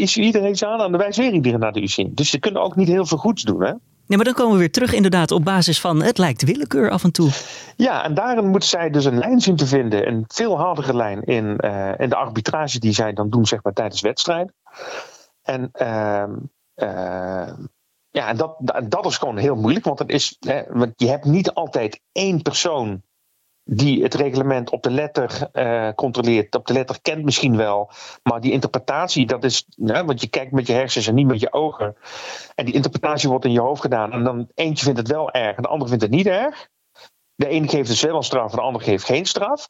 iets 0.50 0.64
aan 0.64 0.82
en 0.82 0.92
dan 0.92 0.98
wijst 0.98 1.18
weer 1.18 1.34
iedereen 1.34 1.60
naar 1.60 1.72
de 1.72 1.82
UCI. 1.82 2.10
Dus 2.12 2.30
ze 2.30 2.40
kunnen 2.40 2.62
ook 2.62 2.76
niet 2.76 2.88
heel 2.88 3.06
veel 3.06 3.18
goeds 3.18 3.44
doen. 3.44 3.64
Hè? 3.64 3.74
Ja, 4.10 4.16
maar 4.16 4.26
dan 4.26 4.34
komen 4.34 4.54
we 4.54 4.60
weer 4.60 4.72
terug 4.72 4.94
inderdaad 4.94 5.32
op 5.32 5.44
basis 5.44 5.82
van 5.82 6.04
het 6.04 6.18
lijkt 6.18 6.44
willekeur 6.44 6.90
af 6.90 7.04
en 7.04 7.12
toe. 7.12 7.30
Ja, 7.76 8.04
en 8.04 8.14
daarin 8.14 8.48
moeten 8.48 8.70
zij 8.70 8.90
dus 8.90 9.06
een 9.06 9.18
lijn 9.18 9.42
zien 9.42 9.56
te 9.56 9.68
vinden. 9.68 10.08
Een 10.08 10.24
veel 10.28 10.58
hardere 10.58 10.96
lijn 10.96 11.24
in, 11.24 11.58
uh, 11.60 11.92
in 11.98 12.10
de 12.10 12.16
arbitrage 12.16 12.80
die 12.80 12.94
zij 12.94 13.14
dan 13.14 13.30
doen 13.30 13.46
zeg 13.46 13.64
maar, 13.64 13.74
tijdens 13.74 14.02
wedstrijden. 14.02 14.56
En 15.42 15.70
uh, 15.82 16.24
uh, 16.76 17.54
ja, 18.10 18.28
en 18.28 18.38
dat, 18.38 18.56
dat 18.88 19.06
is 19.06 19.18
gewoon 19.18 19.38
heel 19.38 19.56
moeilijk. 19.56 19.86
Want, 19.86 20.00
het 20.00 20.10
is, 20.10 20.38
hè, 20.40 20.62
want 20.70 20.94
je 20.96 21.08
hebt 21.10 21.26
niet 21.26 21.54
altijd 21.54 22.02
één 22.12 22.42
persoon 22.42 23.02
die 23.72 24.04
het 24.04 24.14
reglement 24.14 24.70
op 24.70 24.84
de 24.84 24.92
letter 24.92 25.50
uh, 25.54 25.90
controleert. 25.96 26.56
Op 26.56 26.68
de 26.68 26.74
letter 26.74 27.02
kent 27.02 27.24
misschien 27.24 27.58
wel. 27.58 27.92
Maar 28.24 28.42
die 28.42 28.52
interpretatie, 28.52 29.26
dat 29.26 29.44
is. 29.44 29.66
Want 29.78 30.22
je 30.22 30.28
kijkt 30.28 30.52
met 30.52 30.68
je 30.68 30.74
hersens 30.74 31.08
en 31.08 31.16
niet 31.16 31.28
met 31.28 31.40
je 31.40 31.54
ogen. 31.54 31.96
En 32.56 32.66
die 32.66 32.74
interpretatie 32.74 33.30
wordt 33.30 33.46
in 33.46 33.52
je 33.52 33.60
hoofd 33.60 33.82
gedaan. 33.82 34.12
En 34.12 34.24
dan 34.24 34.48
eentje 34.56 34.84
vindt 34.84 35.00
het 35.00 35.08
wel 35.08 35.32
erg 35.32 35.56
en 35.56 35.62
de 35.62 35.68
ander 35.68 35.88
vindt 35.88 36.04
het 36.04 36.12
niet 36.12 36.28
erg. 36.28 36.68
De 37.36 37.48
ene 37.48 37.68
geeft 37.68 37.90
dus 37.90 38.02
wel 38.02 38.16
een 38.16 38.24
straf 38.24 38.52
de 38.52 38.62
ander 38.62 38.82
geeft 38.82 39.06
geen 39.06 39.26
straf. 39.26 39.70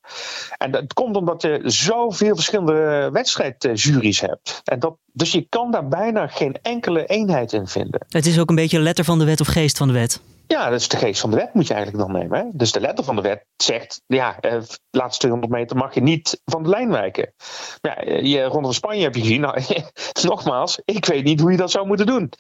En 0.58 0.72
dat 0.72 0.94
komt 0.94 1.16
omdat 1.16 1.42
je 1.42 1.62
zoveel 1.64 2.36
verschillende 2.36 3.10
wedstrijdjuries 3.12 4.22
hebt. 4.22 4.62
En 4.64 4.80
dat, 4.80 4.98
dus 5.12 5.32
je 5.32 5.46
kan 5.50 5.72
daar 5.72 5.88
bijna 5.88 6.28
geen 6.28 6.58
enkele 6.62 7.06
eenheid 7.06 7.54
in 7.54 7.68
vinden. 7.68 8.06
Het 8.08 8.26
is 8.26 8.40
ook 8.40 8.50
een 8.50 8.56
beetje 8.56 8.80
letter 8.80 9.06
van 9.06 9.20
de 9.20 9.26
wet 9.26 9.42
of 9.42 9.48
geest 9.48 9.78
van 9.78 9.88
de 9.88 9.94
wet. 9.94 10.22
Ja, 10.52 10.70
dat 10.70 10.80
is 10.80 10.88
de 10.88 10.98
geest 10.98 11.22
van 11.22 11.30
de 11.30 11.36
wet 11.36 11.54
moet 11.54 11.68
je 11.68 11.74
eigenlijk 11.74 12.06
dan 12.06 12.22
nemen. 12.22 12.40
Hè? 12.40 12.46
Dus 12.54 12.72
de 12.72 12.80
letter 12.80 13.04
van 13.04 13.16
de 13.16 13.22
wet 13.22 13.46
zegt, 13.56 14.02
ja, 14.08 14.40
eh, 14.40 14.62
laatste 14.90 15.20
200 15.20 15.52
meter 15.52 15.78
mag 15.78 15.94
je 15.94 16.02
niet 16.02 16.42
van 16.46 16.64
de 16.64 16.70
lijn 16.70 16.92
wijken. 16.92 17.34
Ja, 17.82 18.02
je, 18.02 18.44
rond 18.44 18.66
van 18.66 18.74
Spanje 18.74 19.04
heb 19.04 19.16
je 19.16 19.22
gezien, 19.22 19.42
nou, 19.42 19.64
nogmaals, 20.22 20.82
ik 20.86 21.06
weet 21.06 21.24
niet 21.24 21.40
hoe 21.40 21.52
je 21.52 21.58
dat 21.58 21.72
zou 21.72 21.88
moeten 21.88 22.06
doen. 22.06 22.32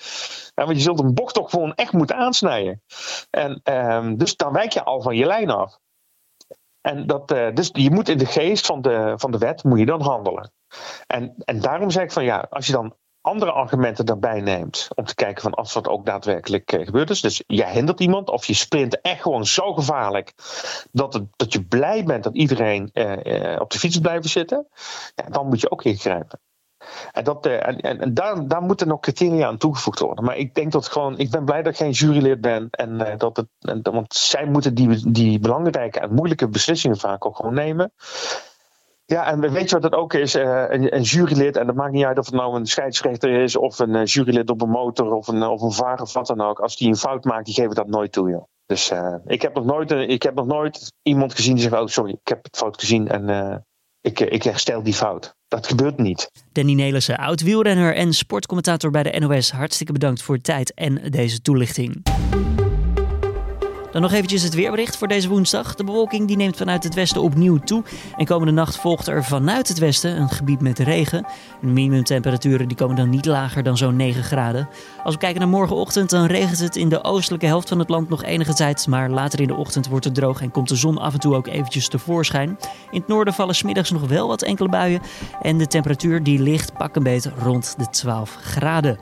Ja, 0.56 0.66
want 0.66 0.78
je 0.78 0.84
zult 0.84 1.00
een 1.00 1.14
bocht 1.14 1.34
toch 1.34 1.50
gewoon 1.50 1.74
echt 1.74 1.94
moeten 1.94 2.16
aansnijden. 2.16 2.82
En, 3.30 3.62
um, 3.64 4.18
dus 4.18 4.36
dan 4.36 4.54
wijk 4.54 4.72
je 4.72 4.84
al 4.84 5.02
van 5.02 5.16
je 5.16 5.26
lijn 5.26 5.50
af. 5.50 5.80
En 6.82 7.08
dat, 7.08 7.32
uh, 7.32 7.54
dus 7.54 7.70
je 7.74 7.92
moet 7.92 8.10
in 8.10 8.18
de 8.18 8.26
geest 8.26 8.66
van 8.66 8.82
de, 8.82 9.14
van 9.16 9.32
de 9.32 9.38
wet 9.38 9.64
moet 9.64 9.80
je 9.80 9.86
dan 9.86 10.02
handelen. 10.02 10.52
En, 11.08 11.34
en 11.38 11.60
daarom 11.62 11.90
zeg 11.90 12.04
ik 12.04 12.12
van 12.12 12.24
ja, 12.24 12.48
als 12.50 12.66
je 12.66 12.72
dan 12.72 12.96
andere 13.22 13.52
argumenten 13.52 14.06
daarbij 14.06 14.42
neemt. 14.42 14.88
Om 14.96 15.06
te 15.06 15.16
kijken 15.16 15.42
van 15.42 15.54
als 15.54 15.74
dat 15.74 15.88
ook 15.88 16.06
daadwerkelijk 16.06 16.74
uh, 16.74 16.86
gebeurd 16.86 17.10
is. 17.10 17.22
Dus 17.22 17.44
je 17.48 17.66
hindert 17.66 18.00
iemand 18.00 18.30
of 18.30 18.46
je 18.46 18.54
sprint 18.54 19.02
echt 19.02 19.22
gewoon 19.22 19.46
zo 19.46 19.74
gevaarlijk. 19.74 20.34
Dat, 20.92 21.14
het, 21.14 21.24
dat 21.36 21.54
je 21.54 21.64
blij 21.64 22.04
bent 22.04 22.24
dat 22.24 22.36
iedereen 22.36 22.90
uh, 22.94 23.24
uh, 23.24 23.60
op 23.60 23.72
de 23.72 23.80
fiets 23.80 23.98
blijven 24.00 24.30
zitten. 24.30 24.68
Ja, 25.16 25.30
dan 25.30 25.48
moet 25.48 25.62
je 25.62 25.72
ook 25.72 25.84
ingrijpen. 25.84 26.40
En, 27.12 27.24
dat, 27.24 27.46
en, 27.46 27.80
en 27.80 28.14
daar, 28.14 28.48
daar 28.48 28.62
moeten 28.62 28.88
nog 28.88 29.00
criteria 29.00 29.48
aan 29.48 29.58
toegevoegd 29.58 30.00
worden. 30.00 30.24
Maar 30.24 30.38
ik 30.38 30.56
denk 30.56 30.72
dat 30.72 30.88
gewoon, 30.88 31.18
ik 31.18 31.30
ben 31.30 31.46
blij 31.46 31.62
dat 31.62 31.72
ik 31.72 31.78
geen 31.78 31.92
jurylid 31.92 32.42
ben. 32.42 32.68
En, 32.70 33.18
dat 33.18 33.38
het, 33.38 33.48
want 33.88 34.14
zij 34.14 34.46
moeten 34.46 34.74
die, 34.74 35.12
die 35.12 35.40
belangrijke 35.40 36.00
en 36.00 36.14
moeilijke 36.14 36.48
beslissingen 36.48 36.98
vaak 36.98 37.26
ook 37.26 37.36
gewoon 37.36 37.54
nemen. 37.54 37.92
Ja, 39.10 39.26
en 39.26 39.52
weet 39.52 39.70
je 39.70 39.76
wat 39.76 39.84
het 39.84 39.94
ook 39.94 40.14
is? 40.14 40.36
Uh, 40.36 40.66
een, 40.68 41.02
jurylid, 41.02 41.58
en 41.58 41.66
dat 41.66 41.76
maakt 41.76 41.92
niet 41.92 42.06
uit 42.06 42.18
of 42.18 42.26
het 42.26 42.36
nou 42.36 42.56
een 42.56 42.66
scheidsrechter 42.66 43.42
is, 43.42 43.56
of 43.56 43.80
een 43.80 43.96
uh, 43.96 44.06
jurylid 44.06 44.50
op 44.50 44.62
een 44.62 44.70
motor, 44.70 45.14
of 45.14 45.28
een, 45.28 45.44
of 45.44 45.62
een 45.62 45.72
vader 45.72 46.02
of 46.02 46.14
wat 46.14 46.28
dan 46.28 46.42
ook. 46.42 46.60
Als 46.60 46.76
die 46.78 46.88
een 46.88 46.96
fout 46.96 47.24
maakt, 47.24 47.46
die 47.46 47.54
geven 47.54 47.76
dat 47.76 47.88
nooit 47.88 48.12
toe, 48.12 48.30
joh. 48.30 48.44
Dus 48.66 48.92
uh, 48.92 49.16
ik, 49.26 49.42
heb 49.42 49.56
nog 49.56 49.66
nooit, 49.66 49.92
ik 49.92 50.24
heb 50.24 50.36
nog 50.36 50.46
nooit 50.46 50.94
iemand 51.02 51.34
gezien 51.34 51.54
die 51.54 51.64
zegt: 51.64 51.82
Oh, 51.82 51.88
sorry, 51.88 52.12
ik 52.12 52.28
heb 52.28 52.44
het 52.44 52.58
fout 52.58 52.80
gezien 52.80 53.08
en 53.08 53.64
ik, 54.02 54.20
ik 54.20 54.44
herstel 54.44 54.84
die 54.84 54.94
fout. 54.94 55.36
Dat 55.48 55.68
gebeurt 55.68 55.98
niet. 55.98 56.32
Danny 56.52 56.74
Nelissen, 56.74 57.18
oud-wielrenner 57.18 57.96
en 57.96 58.14
sportcommentator 58.14 58.92
bij 58.92 59.04
de 59.04 59.20
NOS. 59.20 59.52
Hartstikke 59.52 59.94
bedankt 59.94 60.22
voor 60.22 60.36
de 60.36 60.42
tijd 60.42 60.74
en 60.74 61.12
deze 61.12 61.42
toelichting. 61.42 62.02
Dan 63.92 64.02
nog 64.02 64.12
eventjes 64.12 64.44
het 64.44 64.54
weerbericht 64.54 64.98
voor 64.98 65.08
deze 65.08 65.30
woensdag. 65.30 65.76
De 65.76 65.84
bewolking 65.84 66.28
die 66.28 66.38
neemt 66.38 66.58
vanuit 66.58 66.84
het 66.84 66.94
westen 66.94 67.22
opnieuw 67.22 67.58
toe. 67.58 67.84
En 68.18 68.26
komende 68.26 68.54
nacht 68.54 68.78
volgt 68.78 69.08
er 69.08 69.24
vanuit 69.24 69.68
het 69.68 69.78
westen 69.78 70.22
een 70.22 70.30
gebied 70.30 70.62
met 70.62 70.80
regen. 70.80 71.26
De 71.62 71.68
minimumtemperaturen 71.68 72.68
die 72.68 72.78
komen 72.78 72.96
dan 72.96 73.10
niet 73.10 73.26
lager 73.26 73.64
dan 73.64 73.78
zo'n 73.78 73.96
9 73.96 74.24
graden. 74.24 74.70
Als 75.04 75.14
we 75.14 75.20
kijken 75.20 75.40
naar 75.40 75.50
morgenochtend, 75.50 76.10
dan 76.10 76.26
regent 76.26 76.60
het 76.60 76.76
in 76.76 76.90
de 76.90 77.04
oostelijke 77.04 77.46
helft 77.46 77.70
van 77.70 77.80
het 77.80 77.90
land 77.90 78.10
nog 78.10 78.24
enige 78.24 78.54
tijd. 78.54 78.88
Maar 78.88 79.10
later 79.10 79.42
in 79.42 79.48
de 79.48 79.56
ochtend 79.56 79.88
wordt 79.88 80.06
het 80.06 80.16
droog 80.16 80.42
en 80.42 80.52
komt 80.52 80.70
de 80.70 80.76
zon 80.76 80.98
af 80.98 81.14
en 81.14 81.20
toe 81.20 81.36
ook 81.36 81.48
eventjes 81.48 81.88
tevoorschijn. 81.88 82.58
In 82.92 83.00
het 83.00 83.08
noorden 83.08 83.34
vallen 83.34 83.56
smiddags 83.56 83.92
nog 83.92 84.08
wel 84.08 84.28
wat 84.28 84.42
enkele 84.42 84.70
buien. 84.70 85.02
En 85.42 85.58
de 85.58 85.68
temperatuur 85.68 86.24
die 86.24 86.40
ligt 86.40 86.74
pak 86.74 86.96
een 86.96 87.04
beet 87.04 87.32
rond 87.44 87.76
de 87.78 87.90
12 87.90 88.36
graden. 88.42 88.98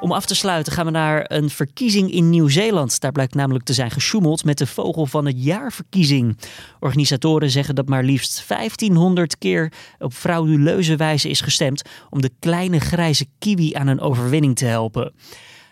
Om 0.00 0.12
af 0.12 0.26
te 0.26 0.34
sluiten 0.34 0.72
gaan 0.72 0.84
we 0.84 0.90
naar 0.90 1.24
een 1.28 1.50
verkiezing 1.50 2.12
in 2.12 2.30
Nieuw-Zeeland. 2.30 3.00
Daar 3.00 3.12
blijkt 3.12 3.34
namelijk 3.34 3.64
te 3.64 3.72
zijn 3.72 3.90
gesjoemeld 3.90 4.44
met 4.44 4.58
de 4.58 4.66
Vogel 4.66 5.06
van 5.06 5.26
het 5.26 5.44
Jaarverkiezing. 5.44 6.38
Organisatoren 6.80 7.50
zeggen 7.50 7.74
dat 7.74 7.88
maar 7.88 8.04
liefst 8.04 8.44
1500 8.48 9.38
keer 9.38 9.72
op 9.98 10.12
frauduleuze 10.12 10.96
wijze 10.96 11.28
is 11.28 11.40
gestemd 11.40 11.82
om 12.10 12.20
de 12.20 12.30
kleine 12.38 12.80
grijze 12.80 13.26
kiwi 13.38 13.72
aan 13.74 13.86
een 13.86 14.00
overwinning 14.00 14.56
te 14.56 14.64
helpen. 14.64 15.12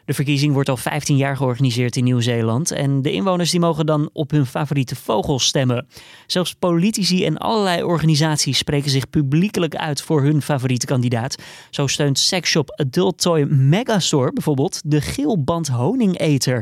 De 0.08 0.14
verkiezing 0.14 0.52
wordt 0.52 0.68
al 0.68 0.76
15 0.76 1.16
jaar 1.16 1.36
georganiseerd 1.36 1.96
in 1.96 2.04
Nieuw-Zeeland 2.04 2.70
en 2.70 3.02
de 3.02 3.12
inwoners 3.12 3.50
die 3.50 3.60
mogen 3.60 3.86
dan 3.86 4.10
op 4.12 4.30
hun 4.30 4.46
favoriete 4.46 4.96
vogels 4.96 5.46
stemmen. 5.46 5.86
Zelfs 6.26 6.54
politici 6.54 7.24
en 7.24 7.38
allerlei 7.38 7.82
organisaties 7.82 8.58
spreken 8.58 8.90
zich 8.90 9.10
publiekelijk 9.10 9.76
uit 9.76 10.02
voor 10.02 10.22
hun 10.22 10.42
favoriete 10.42 10.86
kandidaat. 10.86 11.36
Zo 11.70 11.86
steunt 11.86 12.18
sexshop 12.18 12.70
Adult 12.70 13.18
Toy 13.18 13.42
Megastore 13.42 14.32
bijvoorbeeld 14.32 14.80
de 14.84 15.00
geelband 15.00 15.68
honingeter. 15.68 16.58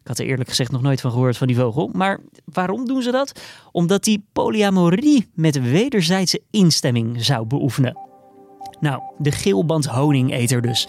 Ik 0.00 0.06
had 0.06 0.18
er 0.18 0.26
eerlijk 0.26 0.48
gezegd 0.48 0.70
nog 0.70 0.82
nooit 0.82 1.00
van 1.00 1.10
gehoord 1.10 1.36
van 1.36 1.46
die 1.46 1.56
vogel. 1.56 1.90
Maar 1.92 2.20
waarom 2.44 2.86
doen 2.86 3.02
ze 3.02 3.10
dat? 3.10 3.40
Omdat 3.72 4.04
die 4.04 4.24
polyamorie 4.32 5.30
met 5.34 5.70
wederzijdse 5.70 6.42
instemming 6.50 7.24
zou 7.24 7.46
beoefenen. 7.46 7.98
Nou, 8.80 9.02
de 9.18 9.32
geelband 9.32 9.86
honingeter 9.86 10.62
dus. 10.62 10.88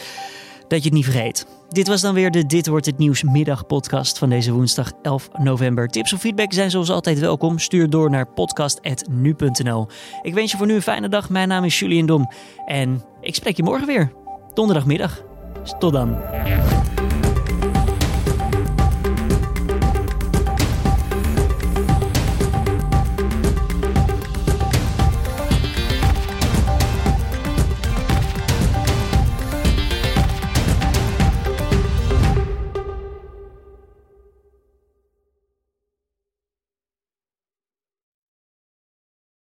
Dat 0.71 0.83
je 0.83 0.85
het 0.85 0.97
niet 0.97 1.05
vergeet. 1.05 1.45
Dit 1.69 1.87
was 1.87 2.01
dan 2.01 2.13
weer 2.13 2.31
de 2.31 2.45
Dit 2.45 2.67
wordt 2.67 2.85
het 2.85 2.97
nieuws 2.97 3.23
middagpodcast 3.23 4.17
van 4.17 4.29
deze 4.29 4.51
woensdag 4.51 4.91
11 5.01 5.29
november. 5.37 5.87
Tips 5.87 6.13
of 6.13 6.19
feedback 6.19 6.53
zijn 6.53 6.71
zoals 6.71 6.89
altijd 6.89 7.19
welkom. 7.19 7.59
Stuur 7.59 7.89
door 7.89 8.09
naar 8.09 8.25
podcast.nu.nl. 8.25 9.87
Ik 10.21 10.33
wens 10.33 10.51
je 10.51 10.57
voor 10.57 10.67
nu 10.67 10.73
een 10.73 10.81
fijne 10.81 11.09
dag. 11.09 11.29
Mijn 11.29 11.47
naam 11.47 11.63
is 11.63 11.79
Julian 11.79 12.05
Dom 12.05 12.29
en 12.65 13.03
ik 13.21 13.35
spreek 13.35 13.57
je 13.57 13.63
morgen 13.63 13.87
weer. 13.87 14.11
Donderdagmiddag. 14.53 15.23
Tot 15.79 15.93
dan. 15.93 16.17